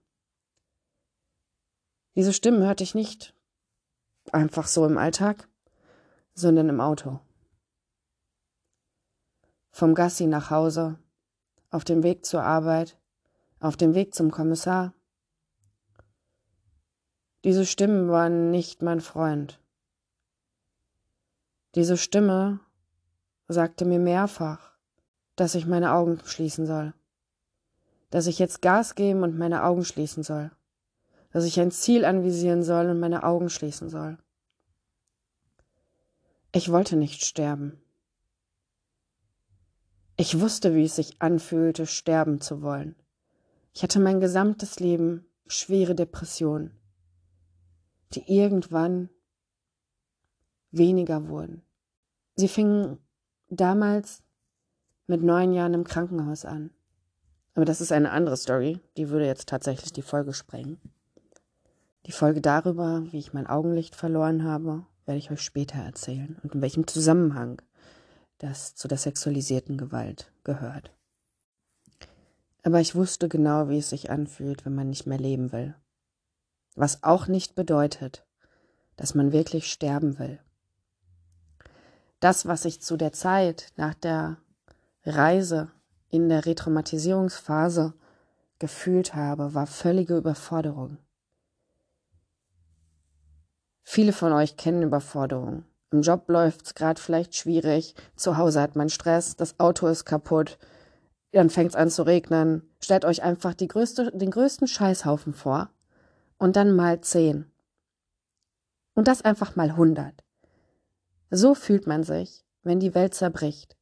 [2.14, 3.34] Diese Stimmen hörte ich nicht
[4.32, 5.48] einfach so im Alltag,
[6.34, 7.20] sondern im Auto.
[9.70, 10.98] Vom Gassi nach Hause,
[11.70, 12.98] auf dem Weg zur Arbeit,
[13.60, 14.94] auf dem Weg zum Kommissar,
[17.44, 19.58] diese Stimmen waren nicht mein Freund.
[21.74, 22.60] Diese Stimme
[23.48, 24.72] sagte mir mehrfach,
[25.36, 26.92] dass ich meine Augen schließen soll,
[28.10, 30.50] dass ich jetzt Gas geben und meine Augen schließen soll,
[31.32, 34.18] dass ich ein Ziel anvisieren soll und meine Augen schließen soll.
[36.52, 37.80] Ich wollte nicht sterben.
[40.16, 42.96] Ich wusste, wie es sich anfühlte, sterben zu wollen.
[43.72, 46.79] Ich hatte mein gesamtes Leben schwere Depressionen,
[48.14, 49.08] die irgendwann
[50.70, 51.62] weniger wurden.
[52.36, 52.98] Sie fingen
[53.48, 54.22] damals
[55.06, 56.70] mit neun Jahren im Krankenhaus an.
[57.54, 60.80] Aber das ist eine andere Story, die würde jetzt tatsächlich die Folge sprengen.
[62.06, 66.54] Die Folge darüber, wie ich mein Augenlicht verloren habe, werde ich euch später erzählen und
[66.54, 67.60] in welchem Zusammenhang
[68.38, 70.92] das zu der sexualisierten Gewalt gehört.
[72.62, 75.74] Aber ich wusste genau, wie es sich anfühlt, wenn man nicht mehr leben will.
[76.74, 78.24] Was auch nicht bedeutet,
[78.96, 80.40] dass man wirklich sterben will.
[82.20, 84.36] Das, was ich zu der Zeit nach der
[85.04, 85.70] Reise
[86.10, 87.94] in der Retraumatisierungsphase
[88.58, 90.98] gefühlt habe, war völlige Überforderung.
[93.82, 95.64] Viele von euch kennen Überforderung.
[95.90, 100.58] Im Job läuft's gerade vielleicht schwierig, zu Hause hat man Stress, das Auto ist kaputt,
[101.32, 102.62] dann fängt's an zu regnen.
[102.80, 105.70] Stellt euch einfach größte, den größten Scheißhaufen vor
[106.40, 107.48] und dann mal zehn.
[108.94, 110.24] Und das einfach mal hundert.
[111.30, 113.76] So fühlt man sich, wenn die Welt zerbricht.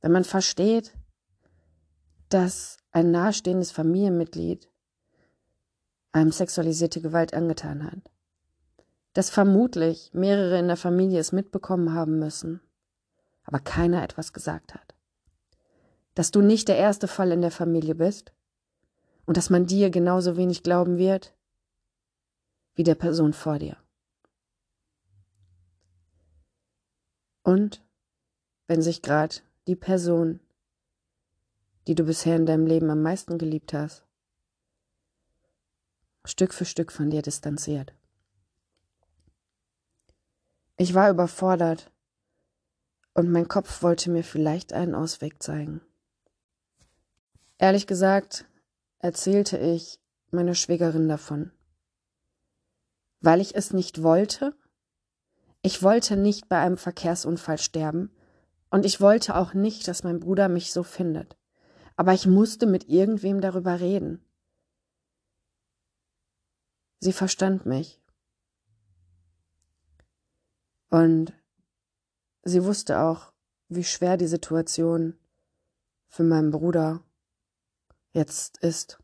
[0.00, 0.92] Wenn man versteht,
[2.28, 4.68] dass ein nahestehendes Familienmitglied
[6.10, 8.10] einem sexualisierte Gewalt angetan hat
[9.18, 12.60] dass vermutlich mehrere in der Familie es mitbekommen haben müssen,
[13.42, 14.94] aber keiner etwas gesagt hat.
[16.14, 18.32] Dass du nicht der erste Fall in der Familie bist
[19.26, 21.34] und dass man dir genauso wenig glauben wird
[22.78, 23.76] wie der Person vor dir.
[27.42, 27.84] Und
[28.68, 29.34] wenn sich gerade
[29.66, 30.38] die Person,
[31.88, 34.04] die du bisher in deinem Leben am meisten geliebt hast,
[36.24, 37.94] Stück für Stück von dir distanziert.
[40.76, 41.90] Ich war überfordert
[43.12, 45.80] und mein Kopf wollte mir vielleicht einen Ausweg zeigen.
[47.58, 48.44] Ehrlich gesagt
[49.00, 49.98] erzählte ich
[50.30, 51.50] meiner Schwägerin davon.
[53.20, 54.54] Weil ich es nicht wollte?
[55.62, 58.10] Ich wollte nicht bei einem Verkehrsunfall sterben
[58.70, 61.36] und ich wollte auch nicht, dass mein Bruder mich so findet.
[61.96, 64.24] Aber ich musste mit irgendwem darüber reden.
[67.00, 68.00] Sie verstand mich
[70.90, 71.32] und
[72.42, 73.32] sie wusste auch,
[73.68, 75.18] wie schwer die Situation
[76.08, 77.04] für meinen Bruder
[78.12, 78.98] jetzt ist.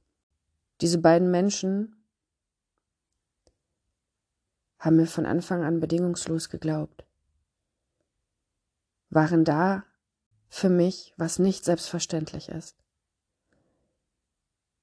[0.81, 2.04] Diese beiden Menschen
[4.85, 7.05] haben mir von Anfang an bedingungslos geglaubt,
[9.11, 9.85] waren da
[10.49, 12.77] für mich, was nicht selbstverständlich ist.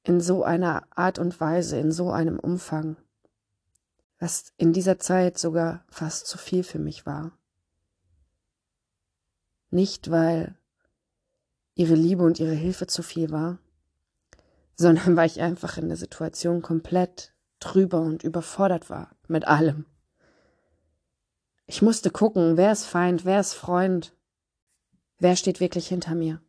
[0.03, 2.97] In so einer Art und Weise, in so einem Umfang
[4.21, 7.31] was in dieser Zeit sogar fast zu viel für mich war.
[9.71, 10.55] Nicht, weil
[11.73, 13.57] ihre Liebe und ihre Hilfe zu viel war,
[14.75, 19.85] sondern weil ich einfach in der Situation komplett drüber und überfordert war mit allem.
[21.71, 24.13] Ich musste gucken, wer ist Feind, wer ist Freund,
[25.19, 26.41] wer steht wirklich hinter mir.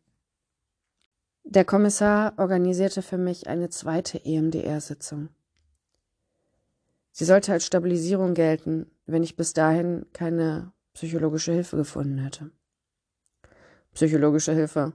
[1.45, 5.29] Der Kommissar organisierte für mich eine zweite EMDR-Sitzung.
[7.13, 12.51] Sie sollte als Stabilisierung gelten, wenn ich bis dahin keine psychologische Hilfe gefunden hätte.
[13.93, 14.91] Psychologische Hilfe.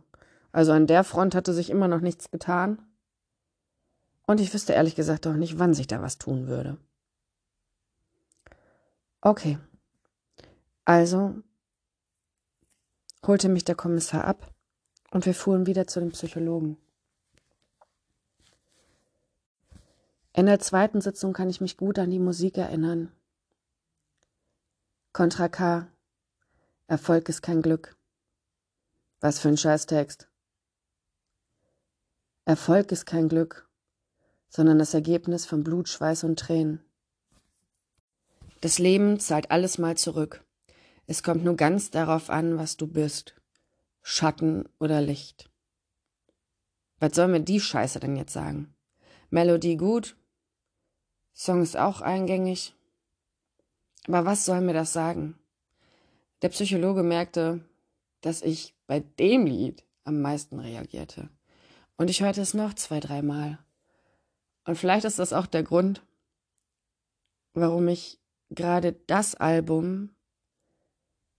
[0.53, 2.83] Also an der Front hatte sich immer noch nichts getan.
[4.27, 6.77] Und ich wüsste ehrlich gesagt auch nicht, wann sich da was tun würde.
[9.23, 9.59] Okay.
[10.89, 11.35] Also
[13.27, 14.55] holte mich der Kommissar ab
[15.11, 16.79] und wir fuhren wieder zu dem Psychologen.
[20.33, 23.13] In der zweiten Sitzung kann ich mich gut an die Musik erinnern.
[25.13, 25.89] Contra K.
[26.87, 27.95] Erfolg ist kein Glück.
[29.21, 30.27] Was für ein Scheißtext.
[32.47, 33.69] Erfolg ist kein Glück,
[34.49, 36.83] sondern das Ergebnis von Blut, Schweiß und Tränen.
[38.63, 40.48] Das Leben zahlt alles mal zurück.
[41.09, 43.35] Es kommt nur ganz darauf an, was du bist.
[44.03, 45.51] Schatten oder Licht.
[47.01, 48.75] Was soll mir die Scheiße denn jetzt sagen?
[49.31, 50.17] Melodie gut,
[51.33, 52.75] Song ist auch eingängig.
[54.07, 55.39] Aber was soll mir das sagen?
[56.43, 57.65] Der Psychologe merkte,
[58.21, 61.31] dass ich bei dem Lied am meisten reagierte.
[61.97, 63.59] Und ich hörte es noch zwei, dreimal.
[64.65, 66.03] Und vielleicht ist das auch der Grund,
[67.55, 70.11] warum ich gerade das Album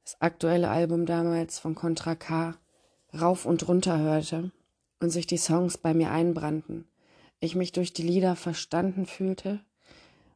[0.10, 2.58] das aktuelle Album damals von Contra K
[3.14, 4.50] rauf und runter hörte
[5.00, 6.88] und sich die Songs bei mir einbrannten,
[7.40, 9.60] ich mich durch die Lieder verstanden fühlte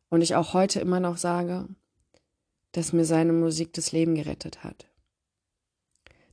[0.09, 1.67] und ich auch heute immer noch sage,
[2.71, 4.85] dass mir seine Musik das Leben gerettet hat.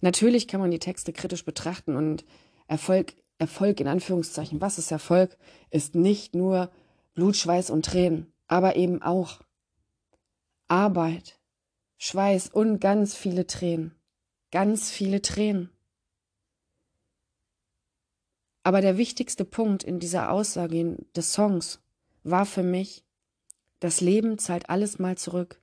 [0.03, 2.27] Natürlich kann man die Texte kritisch betrachten und
[2.67, 5.39] Erfolg, Erfolg in Anführungszeichen, was ist Erfolg,
[5.71, 6.71] ist nicht nur
[7.15, 9.41] Blut, Schweiß und Tränen, aber eben auch
[10.69, 11.40] Arbeit,
[12.03, 13.95] Schweiß und ganz viele Tränen.
[14.51, 15.69] Ganz viele Tränen.
[18.63, 21.83] Aber der wichtigste Punkt in dieser Aussage des Songs
[22.23, 23.05] war für mich,
[23.81, 25.61] das Leben zahlt alles mal zurück.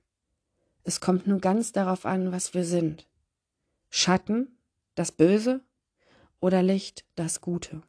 [0.84, 3.08] Es kommt nur ganz darauf an, was wir sind.
[3.90, 4.56] Schatten,
[4.94, 5.60] das Böse
[6.38, 7.82] oder Licht, das Gute.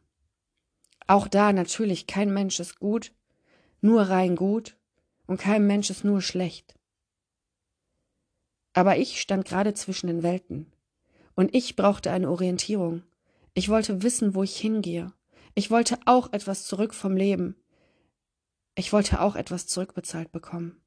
[1.05, 3.12] Auch da natürlich, kein Mensch ist gut,
[3.79, 4.75] nur rein gut
[5.27, 6.78] und kein Mensch ist nur schlecht.
[8.73, 10.71] Aber ich stand gerade zwischen den Welten
[11.36, 13.03] und ich brauchte eine Orientierung.
[13.53, 15.12] Ich wollte wissen, wo ich hingehe.
[15.55, 17.55] Ich wollte auch etwas zurück vom Leben.
[18.75, 20.82] Ich wollte auch etwas zurückbezahlt bekommen.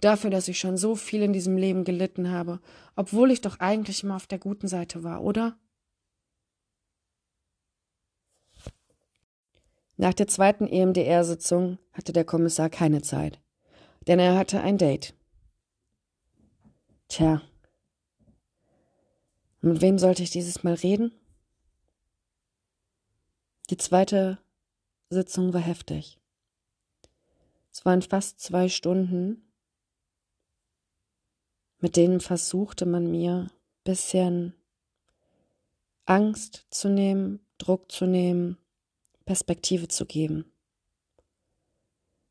[0.00, 2.60] Dafür, dass ich schon so viel in diesem Leben gelitten habe,
[2.96, 5.58] obwohl ich doch eigentlich immer auf der guten Seite war, oder?
[9.96, 13.40] Nach der zweiten EMDR-Sitzung hatte der Kommissar keine Zeit,
[14.06, 15.14] denn er hatte ein Date.
[17.08, 17.40] Tja,
[19.60, 21.12] mit wem sollte ich dieses Mal reden?
[23.70, 24.38] Die zweite
[25.10, 26.18] Sitzung war heftig.
[27.72, 29.42] Es waren fast zwei Stunden,
[31.78, 33.50] mit denen versuchte man mir
[33.84, 34.54] bisschen
[36.04, 38.58] Angst zu nehmen, Druck zu nehmen,
[39.24, 40.50] Perspektive zu geben.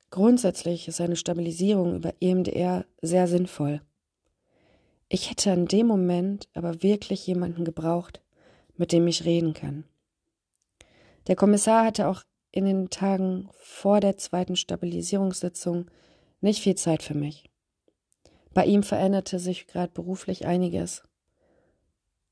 [0.09, 3.81] Grundsätzlich ist eine Stabilisierung über EMDR sehr sinnvoll.
[5.15, 8.21] Ich hätte in dem Moment aber wirklich jemanden gebraucht,
[8.75, 9.85] mit dem ich reden kann.
[11.27, 15.89] Der Kommissar hatte auch in den Tagen vor der zweiten Stabilisierungssitzung
[16.41, 17.49] nicht viel Zeit für mich.
[18.53, 21.01] Bei ihm veränderte sich gerade beruflich einiges.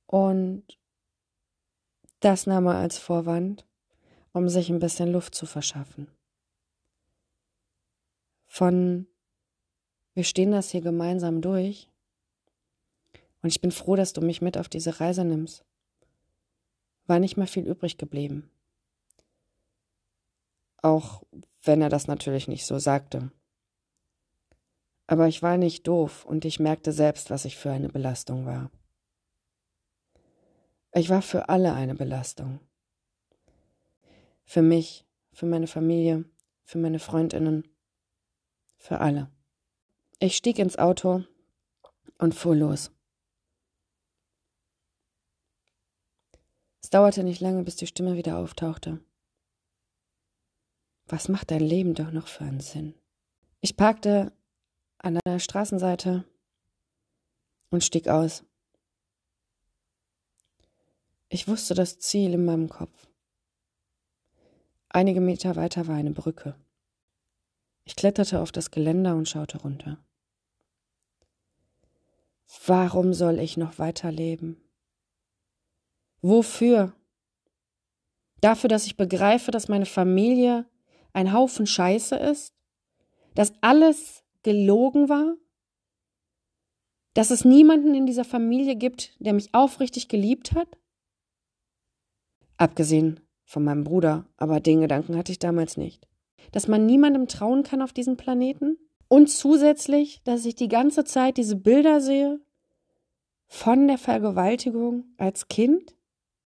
[0.05, 0.65] Und
[2.19, 3.65] das nahm er als Vorwand,
[4.33, 6.09] um sich ein bisschen Luft zu verschaffen.
[8.45, 9.07] Von
[10.15, 11.87] wir stehen das hier gemeinsam durch
[13.43, 15.65] und ich bin froh, dass du mich mit auf diese Reise nimmst.
[17.05, 18.49] War nicht mehr viel übrig geblieben.
[20.81, 21.23] Auch
[21.61, 23.31] wenn er das natürlich nicht so sagte.
[25.07, 28.71] Aber ich war nicht doof und ich merkte selbst, was ich für eine Belastung war.
[30.93, 32.61] Ich war für alle eine Belastung.
[34.45, 36.23] Für mich, für meine Familie,
[36.63, 37.67] für meine Freundinnen,
[38.77, 39.29] für alle.
[40.19, 41.25] Ich stieg ins Auto
[42.17, 42.92] und fuhr los.
[46.83, 48.99] Es dauerte nicht lange, bis die Stimme wieder auftauchte.
[51.07, 52.93] Was macht dein Leben doch noch für einen Sinn?
[53.61, 54.33] Ich parkte
[54.97, 56.25] an der Straßenseite
[57.69, 58.43] und stieg aus.
[61.29, 63.07] Ich wusste das Ziel in meinem Kopf.
[64.89, 66.55] Einige Meter weiter war eine Brücke.
[67.85, 69.97] Ich kletterte auf das Geländer und schaute runter.
[72.67, 74.57] Warum soll ich noch weiterleben?
[76.23, 76.93] Wofür?
[78.39, 80.65] Dafür, dass ich begreife, dass meine Familie
[81.11, 82.53] ein Haufen Scheiße ist,
[83.35, 85.35] dass alles gelogen war,
[87.13, 90.67] dass es niemanden in dieser Familie gibt, der mich aufrichtig geliebt hat?
[92.57, 96.07] Abgesehen von meinem Bruder, aber den Gedanken hatte ich damals nicht.
[96.53, 98.77] Dass man niemandem trauen kann auf diesem Planeten?
[99.09, 102.39] Und zusätzlich, dass ich die ganze Zeit diese Bilder sehe
[103.47, 105.93] von der Vergewaltigung als Kind?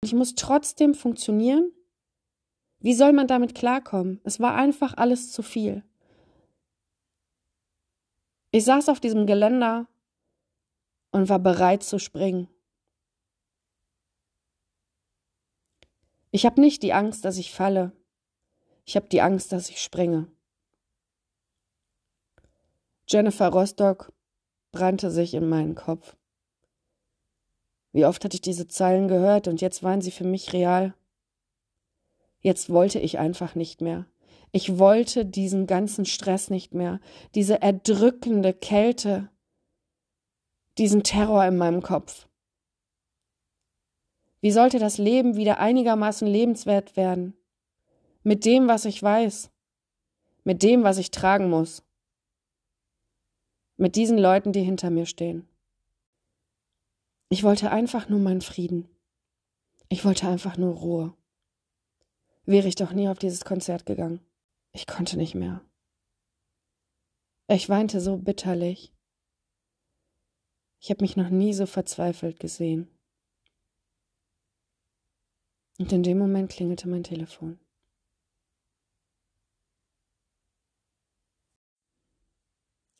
[0.05, 1.71] Ich muss trotzdem funktionieren?
[2.77, 4.21] Wie soll man damit klarkommen?
[4.23, 5.83] Es war einfach alles zu viel.
[8.51, 9.87] Ich saß auf diesem Geländer
[11.09, 12.47] und war bereit zu springen.
[16.29, 17.91] Ich habe nicht die Angst, dass ich falle.
[18.85, 20.31] Ich habe die Angst, dass ich springe.
[23.09, 24.13] Jennifer Rostock
[24.71, 26.15] brannte sich in meinen Kopf.
[27.95, 30.93] Wie oft hatte ich diese Zeilen gehört und jetzt waren sie für mich real.
[32.41, 34.05] Jetzt wollte ich einfach nicht mehr.
[34.51, 36.99] Ich wollte diesen ganzen Stress nicht mehr,
[37.35, 39.29] diese erdrückende Kälte,
[40.77, 42.27] diesen Terror in meinem Kopf.
[44.41, 47.33] Wie sollte das Leben wieder einigermaßen lebenswert werden?
[48.23, 49.51] Mit dem, was ich weiß,
[50.43, 51.81] mit dem, was ich tragen muss,
[53.77, 55.47] mit diesen Leuten, die hinter mir stehen.
[57.29, 58.87] Ich wollte einfach nur meinen Frieden.
[59.89, 61.17] Ich wollte einfach nur Ruhe.
[62.45, 64.19] Wäre ich doch nie auf dieses Konzert gegangen.
[64.71, 65.61] Ich konnte nicht mehr.
[67.47, 68.93] Ich weinte so bitterlich.
[70.79, 72.87] Ich habe mich noch nie so verzweifelt gesehen.
[75.79, 77.59] Und in dem Moment klingelte mein Telefon.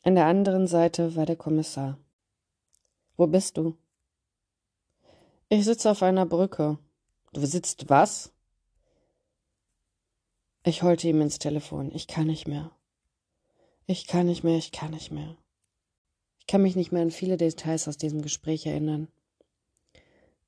[0.02, 1.98] An der anderen Seite war der Kommissar.
[3.16, 3.76] Wo bist du?
[5.48, 6.78] Ich sitze auf einer Brücke.
[7.32, 8.32] Du sitzt was?
[10.64, 11.92] Ich holte ihm ins Telefon.
[11.94, 12.72] Ich kann nicht mehr.
[13.86, 15.36] Ich kann nicht mehr, ich kann nicht mehr.
[16.40, 19.08] Ich kann mich nicht mehr an viele Details aus diesem Gespräch erinnern,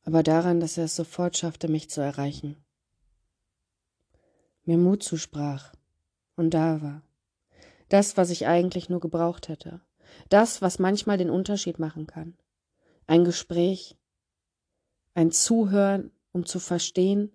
[0.05, 2.57] aber daran, dass er es sofort schaffte, mich zu erreichen.
[4.65, 5.75] Mir Mut zusprach
[6.35, 7.03] und da war.
[7.89, 9.81] Das, was ich eigentlich nur gebraucht hätte.
[10.29, 12.37] Das, was manchmal den Unterschied machen kann.
[13.07, 13.98] Ein Gespräch,
[15.19, 17.33] ein Zuhören, um zu verstehen,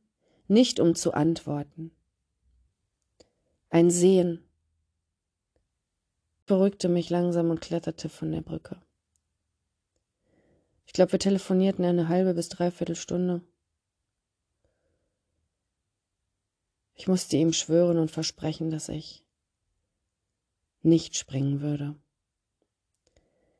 [0.47, 1.91] nicht um zu antworten.
[3.69, 4.41] Ein Sehen.
[6.45, 8.81] Beruhigte mich langsam und kletterte von der Brücke.
[10.85, 13.41] Ich glaube, wir telefonierten eine halbe bis dreiviertel Stunde.
[16.93, 19.25] Ich musste ihm schwören und versprechen, dass ich
[20.83, 21.97] nicht springen würde.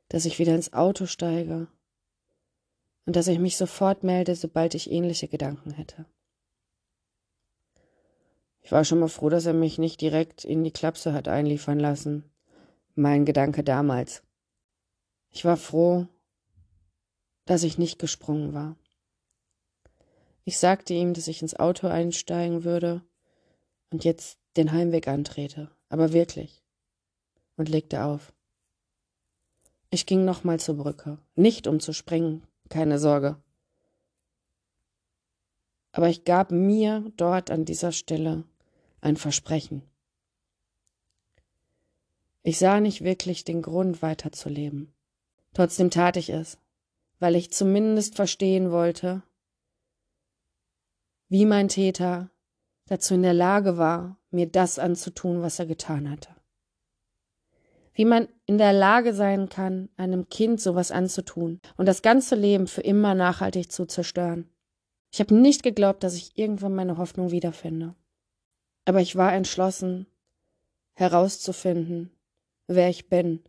[0.08, 1.68] Dass ich wieder ins Auto steige
[3.06, 6.06] und dass ich mich sofort melde, sobald ich ähnliche Gedanken hätte.
[8.62, 11.80] Ich war schon mal froh, dass er mich nicht direkt in die Klapse hat einliefern
[11.80, 12.24] lassen.
[12.96, 14.24] Mein Gedanke damals.
[15.32, 16.08] Ich war froh,
[17.46, 18.78] dass ich nicht gesprungen war.
[20.46, 23.02] Ich sagte ihm, dass ich ins Auto einsteigen würde
[23.92, 26.64] und jetzt den Heimweg antrete, aber wirklich
[27.58, 28.34] und legte auf.
[29.90, 33.38] Ich ging nochmal zur Brücke, nicht um zu springen, keine Sorge.
[35.92, 38.46] Aber ich gab mir dort an dieser Stelle
[39.00, 39.84] ein Versprechen.
[42.42, 44.92] Ich sah nicht wirklich den Grund weiterzuleben.
[45.54, 46.58] Trotzdem tat ich es,
[47.20, 49.22] weil ich zumindest verstehen wollte,
[51.30, 52.32] wie mein Täter
[52.88, 56.36] dazu in der Lage war, mir das anzutun, was er getan hatte
[57.94, 62.68] wie man in der Lage sein kann, einem Kind sowas anzutun und das ganze Leben
[62.68, 64.50] für immer nachhaltig zu zerstören.
[65.12, 67.96] Ich habe nicht geglaubt, dass ich irgendwann meine Hoffnung wiederfinde.
[68.86, 70.08] Aber ich war entschlossen,
[70.94, 72.12] herauszufinden,
[72.68, 73.44] wer ich bin.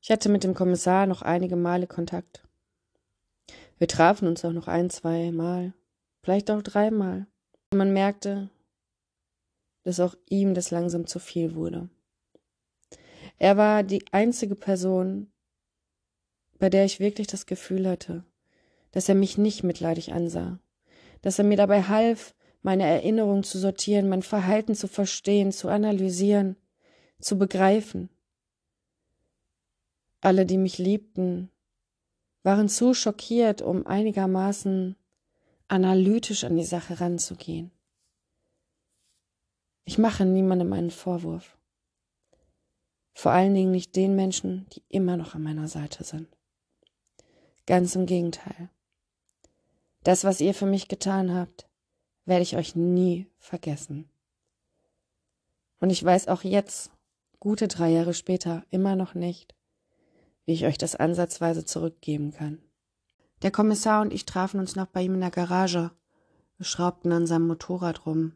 [0.00, 2.42] Ich hatte mit dem Kommissar noch einige Male Kontakt.
[3.78, 5.72] Wir trafen uns auch noch ein, zwei Mal,
[6.22, 7.26] vielleicht auch dreimal.
[7.72, 8.50] Man merkte,
[9.84, 11.88] dass auch ihm das langsam zu viel wurde.
[13.38, 15.30] Er war die einzige Person,
[16.58, 18.24] bei der ich wirklich das Gefühl hatte,
[18.92, 20.58] dass er mich nicht mitleidig ansah,
[21.22, 26.56] dass er mir dabei half, meine Erinnerungen zu sortieren, mein Verhalten zu verstehen, zu analysieren,
[27.20, 28.08] zu begreifen.
[30.20, 31.50] Alle, die mich liebten,
[32.42, 34.96] waren zu schockiert, um einigermaßen
[35.68, 37.70] analytisch an die Sache ranzugehen.
[39.84, 41.58] Ich mache niemandem einen Vorwurf.
[43.14, 46.28] Vor allen Dingen nicht den Menschen, die immer noch an meiner Seite sind.
[47.66, 48.68] Ganz im Gegenteil.
[50.02, 51.66] Das, was ihr für mich getan habt,
[52.26, 54.10] werde ich euch nie vergessen.
[55.80, 56.90] Und ich weiß auch jetzt,
[57.40, 59.54] gute drei Jahre später, immer noch nicht,
[60.44, 62.58] wie ich euch das ansatzweise zurückgeben kann.
[63.42, 65.90] Der Kommissar und ich trafen uns noch bei ihm in der Garage.
[66.60, 68.32] Schraubten an seinem Motorrad rum.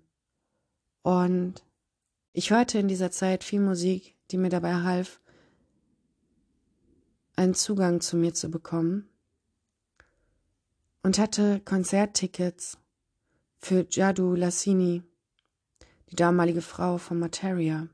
[1.03, 1.65] Und
[2.33, 5.21] ich hörte in dieser Zeit viel Musik, die mir dabei half,
[7.37, 9.09] einen Zugang zu mir zu bekommen
[11.03, 12.79] und hatte Konzerttickets
[13.59, 15.03] für Jadu Lassini,
[16.11, 17.89] die damalige Frau von Materia.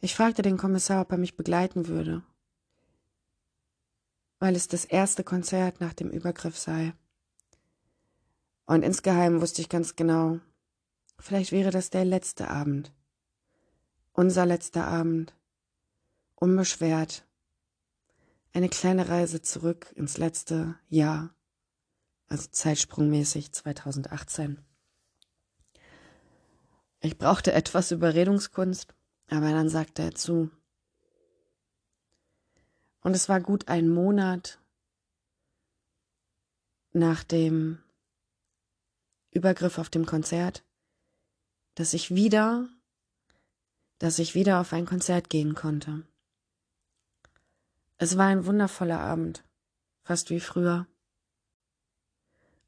[0.00, 2.22] Ich fragte den Kommissar, ob er mich begleiten würde,
[4.38, 6.94] weil es das erste Konzert nach dem Übergriff sei.
[8.66, 10.40] Und insgeheim wusste ich ganz genau,
[11.18, 12.92] vielleicht wäre das der letzte Abend.
[14.12, 15.34] Unser letzter Abend.
[16.34, 17.24] Unbeschwert.
[18.52, 21.34] Eine kleine Reise zurück ins letzte Jahr.
[22.28, 24.62] Also zeitsprungmäßig 2018.
[27.00, 28.94] Ich brauchte etwas Überredungskunst,
[29.28, 30.50] aber dann sagte er zu.
[33.00, 34.60] Und es war gut ein Monat
[36.92, 37.82] nach dem
[39.30, 40.64] Übergriff auf dem Konzert,
[41.74, 42.68] dass ich wieder
[44.02, 46.02] dass ich wieder auf ein Konzert gehen konnte.
[47.98, 49.44] Es war ein wundervoller Abend,
[50.02, 50.88] fast wie früher.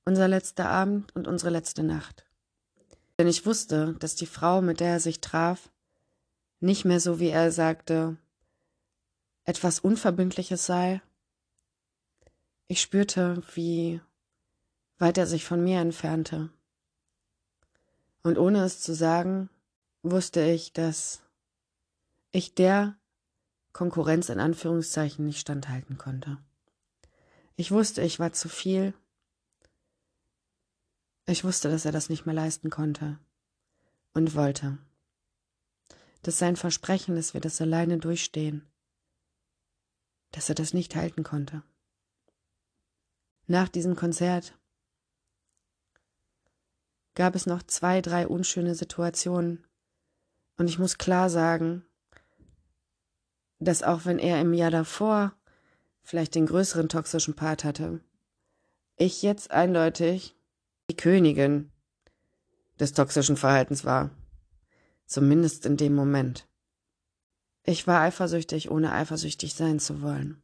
[0.05, 2.25] Unser letzter Abend und unsere letzte Nacht.
[3.19, 5.73] Denn ich wusste, dass die Frau, mit der er sich traf,
[6.61, 8.17] nicht mehr so wie er sagte,
[9.43, 11.03] etwas Unverbindliches sei.
[12.69, 14.01] Ich spürte, wie
[14.99, 16.51] weit er sich von mir entfernte.
[18.23, 19.51] Und ohne es zu sagen,
[20.05, 21.24] wusste ich, dass
[22.35, 22.99] ich der
[23.73, 26.39] Konkurrenz in Anführungszeichen nicht standhalten konnte.
[27.55, 28.93] Ich wusste, ich war zu viel.
[31.27, 33.21] Ich wusste, dass er das nicht mehr leisten konnte
[34.15, 34.79] und wollte.
[36.23, 38.67] Dass sein Versprechen, dass wir das alleine durchstehen,
[40.33, 41.63] dass er das nicht halten konnte.
[43.47, 44.59] Nach diesem Konzert
[47.15, 49.65] gab es noch zwei, drei unschöne Situationen.
[50.57, 51.87] Und ich muss klar sagen,
[53.59, 55.35] dass auch wenn er im Jahr davor
[56.03, 58.01] vielleicht den größeren toxischen Part hatte,
[58.97, 60.37] ich jetzt eindeutig
[60.91, 61.71] die Königin
[62.79, 64.11] des toxischen Verhaltens war.
[65.07, 66.47] Zumindest in dem Moment.
[67.65, 70.43] Ich war eifersüchtig, ohne eifersüchtig sein zu wollen.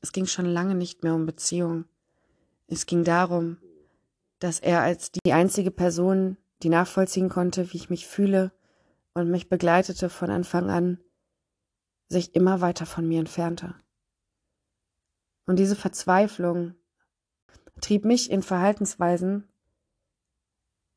[0.00, 1.84] Es ging schon lange nicht mehr um Beziehung.
[2.68, 3.58] Es ging darum,
[4.38, 8.52] dass er als die einzige Person, die nachvollziehen konnte, wie ich mich fühle
[9.12, 10.98] und mich begleitete von Anfang an,
[12.10, 13.74] sich immer weiter von mir entfernte.
[15.46, 16.74] Und diese Verzweiflung
[17.80, 19.48] trieb mich in Verhaltensweisen,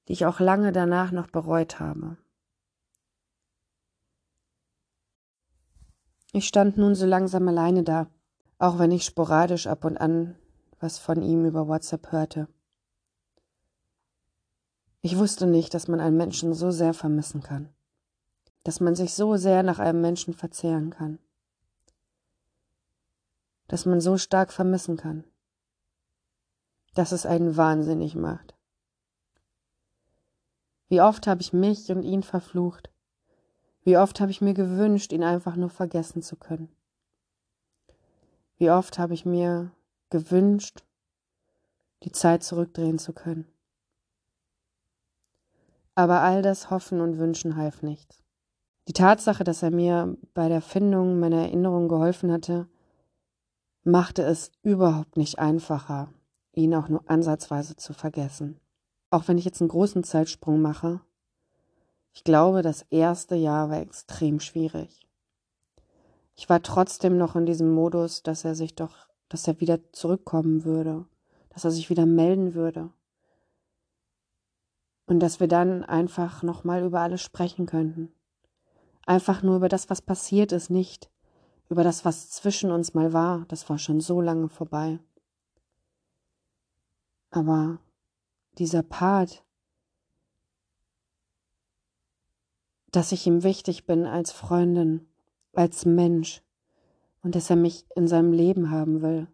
[0.07, 2.17] die ich auch lange danach noch bereut habe.
[6.33, 8.09] Ich stand nun so langsam alleine da,
[8.57, 10.35] auch wenn ich sporadisch ab und an
[10.79, 12.47] was von ihm über WhatsApp hörte.
[15.01, 17.69] Ich wusste nicht, dass man einen Menschen so sehr vermissen kann,
[18.63, 21.19] dass man sich so sehr nach einem Menschen verzehren kann,
[23.67, 25.25] dass man so stark vermissen kann,
[26.93, 28.55] dass es einen wahnsinnig macht.
[30.87, 32.89] Wie oft habe ich mich und ihn verflucht,
[33.83, 36.69] wie oft habe ich mir gewünscht, ihn einfach nur vergessen zu können.
[38.57, 39.71] Wie oft habe ich mir
[40.09, 40.85] gewünscht,
[42.03, 43.47] die Zeit zurückdrehen zu können.
[45.95, 48.22] Aber all das Hoffen und Wünschen half nichts.
[48.87, 52.67] Die Tatsache, dass er mir bei der Findung meiner Erinnerung geholfen hatte,
[53.83, 56.09] machte es überhaupt nicht einfacher,
[56.53, 58.59] ihn auch nur ansatzweise zu vergessen.
[59.09, 61.01] Auch wenn ich jetzt einen großen Zeitsprung mache,
[62.13, 64.99] ich glaube, das erste Jahr war extrem schwierig.
[66.35, 70.65] Ich war trotzdem noch in diesem Modus, dass er sich doch, dass er wieder zurückkommen
[70.65, 71.05] würde,
[71.49, 72.91] dass er sich wieder melden würde.
[75.05, 78.13] Und dass wir dann einfach nochmal über alles sprechen könnten.
[79.05, 81.09] Einfach nur über das, was passiert ist, nicht
[81.69, 83.45] über das, was zwischen uns mal war.
[83.47, 84.99] Das war schon so lange vorbei.
[87.31, 87.79] Aber
[88.57, 89.43] dieser Part,
[92.91, 95.07] dass ich ihm wichtig bin als Freundin,
[95.53, 96.43] als Mensch
[97.23, 99.27] und dass er mich in seinem Leben haben will,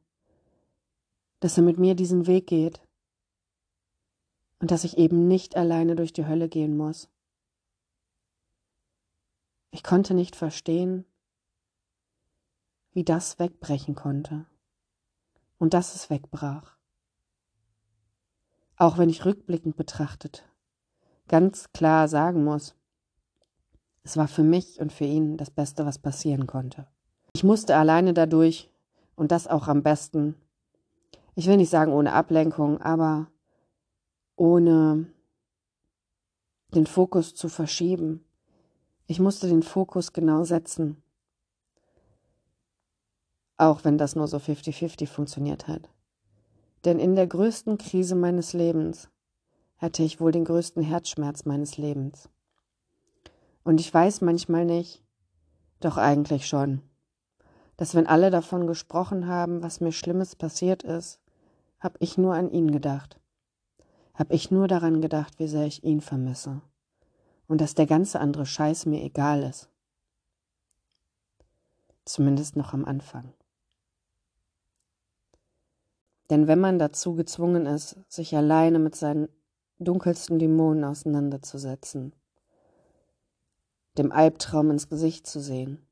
[1.42, 2.82] dass er mit mir diesen Weg geht,
[4.60, 7.10] und dass ich eben nicht alleine durch die Hölle gehen muss.
[9.72, 11.06] Ich konnte nicht verstehen,
[12.92, 14.46] wie das wegbrechen konnte
[15.58, 16.76] und dass es wegbrach.
[18.78, 20.50] Auch wenn ich rückblickend betrachtet
[21.30, 22.76] ganz klar sagen muss,
[24.04, 26.88] es war für mich und für ihn das Beste, was passieren konnte.
[27.34, 28.70] Ich musste alleine dadurch
[29.16, 30.36] und das auch am besten.
[31.36, 33.28] Ich will nicht sagen ohne Ablenkung, aber
[34.36, 35.08] ohne
[36.74, 38.26] den Fokus zu verschieben.
[39.10, 41.02] Ich musste den Fokus genau setzen.
[43.58, 45.90] Auch wenn das nur so 50-50 funktioniert hat.
[46.86, 49.10] Denn in der größten Krise meines Lebens
[49.80, 52.30] hatte ich wohl den größten Herzschmerz meines Lebens.
[53.64, 55.04] Und ich weiß manchmal nicht,
[55.80, 56.84] doch eigentlich schon,
[57.78, 61.20] dass wenn alle davon gesprochen haben, was mir Schlimmes passiert ist,
[61.80, 63.20] habe ich nur an ihn gedacht
[64.20, 66.62] habe ich nur daran gedacht, wie sehr ich ihn vermisse
[67.50, 69.70] und dass der ganze andere Scheiß mir egal ist.
[72.06, 73.34] Zumindest noch am Anfang.
[76.30, 79.30] Denn wenn man dazu gezwungen ist, sich alleine mit seinen
[79.80, 82.14] dunkelsten Dämonen auseinanderzusetzen,
[83.98, 85.84] dem Albtraum ins Gesicht zu sehen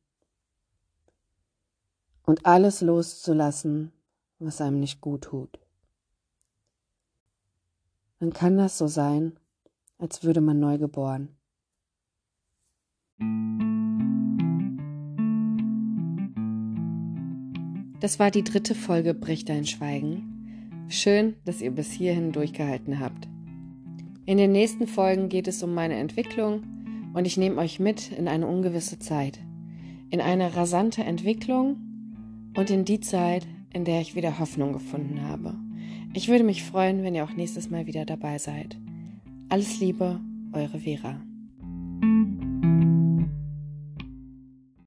[2.24, 3.92] und alles loszulassen,
[4.38, 5.60] was einem nicht gut tut,
[8.20, 9.40] dann kann das so sein,
[9.98, 11.37] als würde man neu geboren.
[18.00, 20.86] Das war die dritte Folge Bricht dein Schweigen.
[20.88, 23.28] Schön, dass ihr bis hierhin durchgehalten habt.
[24.26, 26.62] In den nächsten Folgen geht es um meine Entwicklung
[27.16, 29.40] und ich nehme euch mit in eine ungewisse Zeit.
[30.12, 31.78] In eine rasante Entwicklung
[32.56, 35.56] und in die Zeit, in der ich wieder Hoffnung gefunden habe.
[36.14, 38.78] Ich würde mich freuen, wenn ihr auch nächstes Mal wieder dabei seid.
[39.50, 40.20] Alles Liebe,
[40.54, 41.20] eure Vera.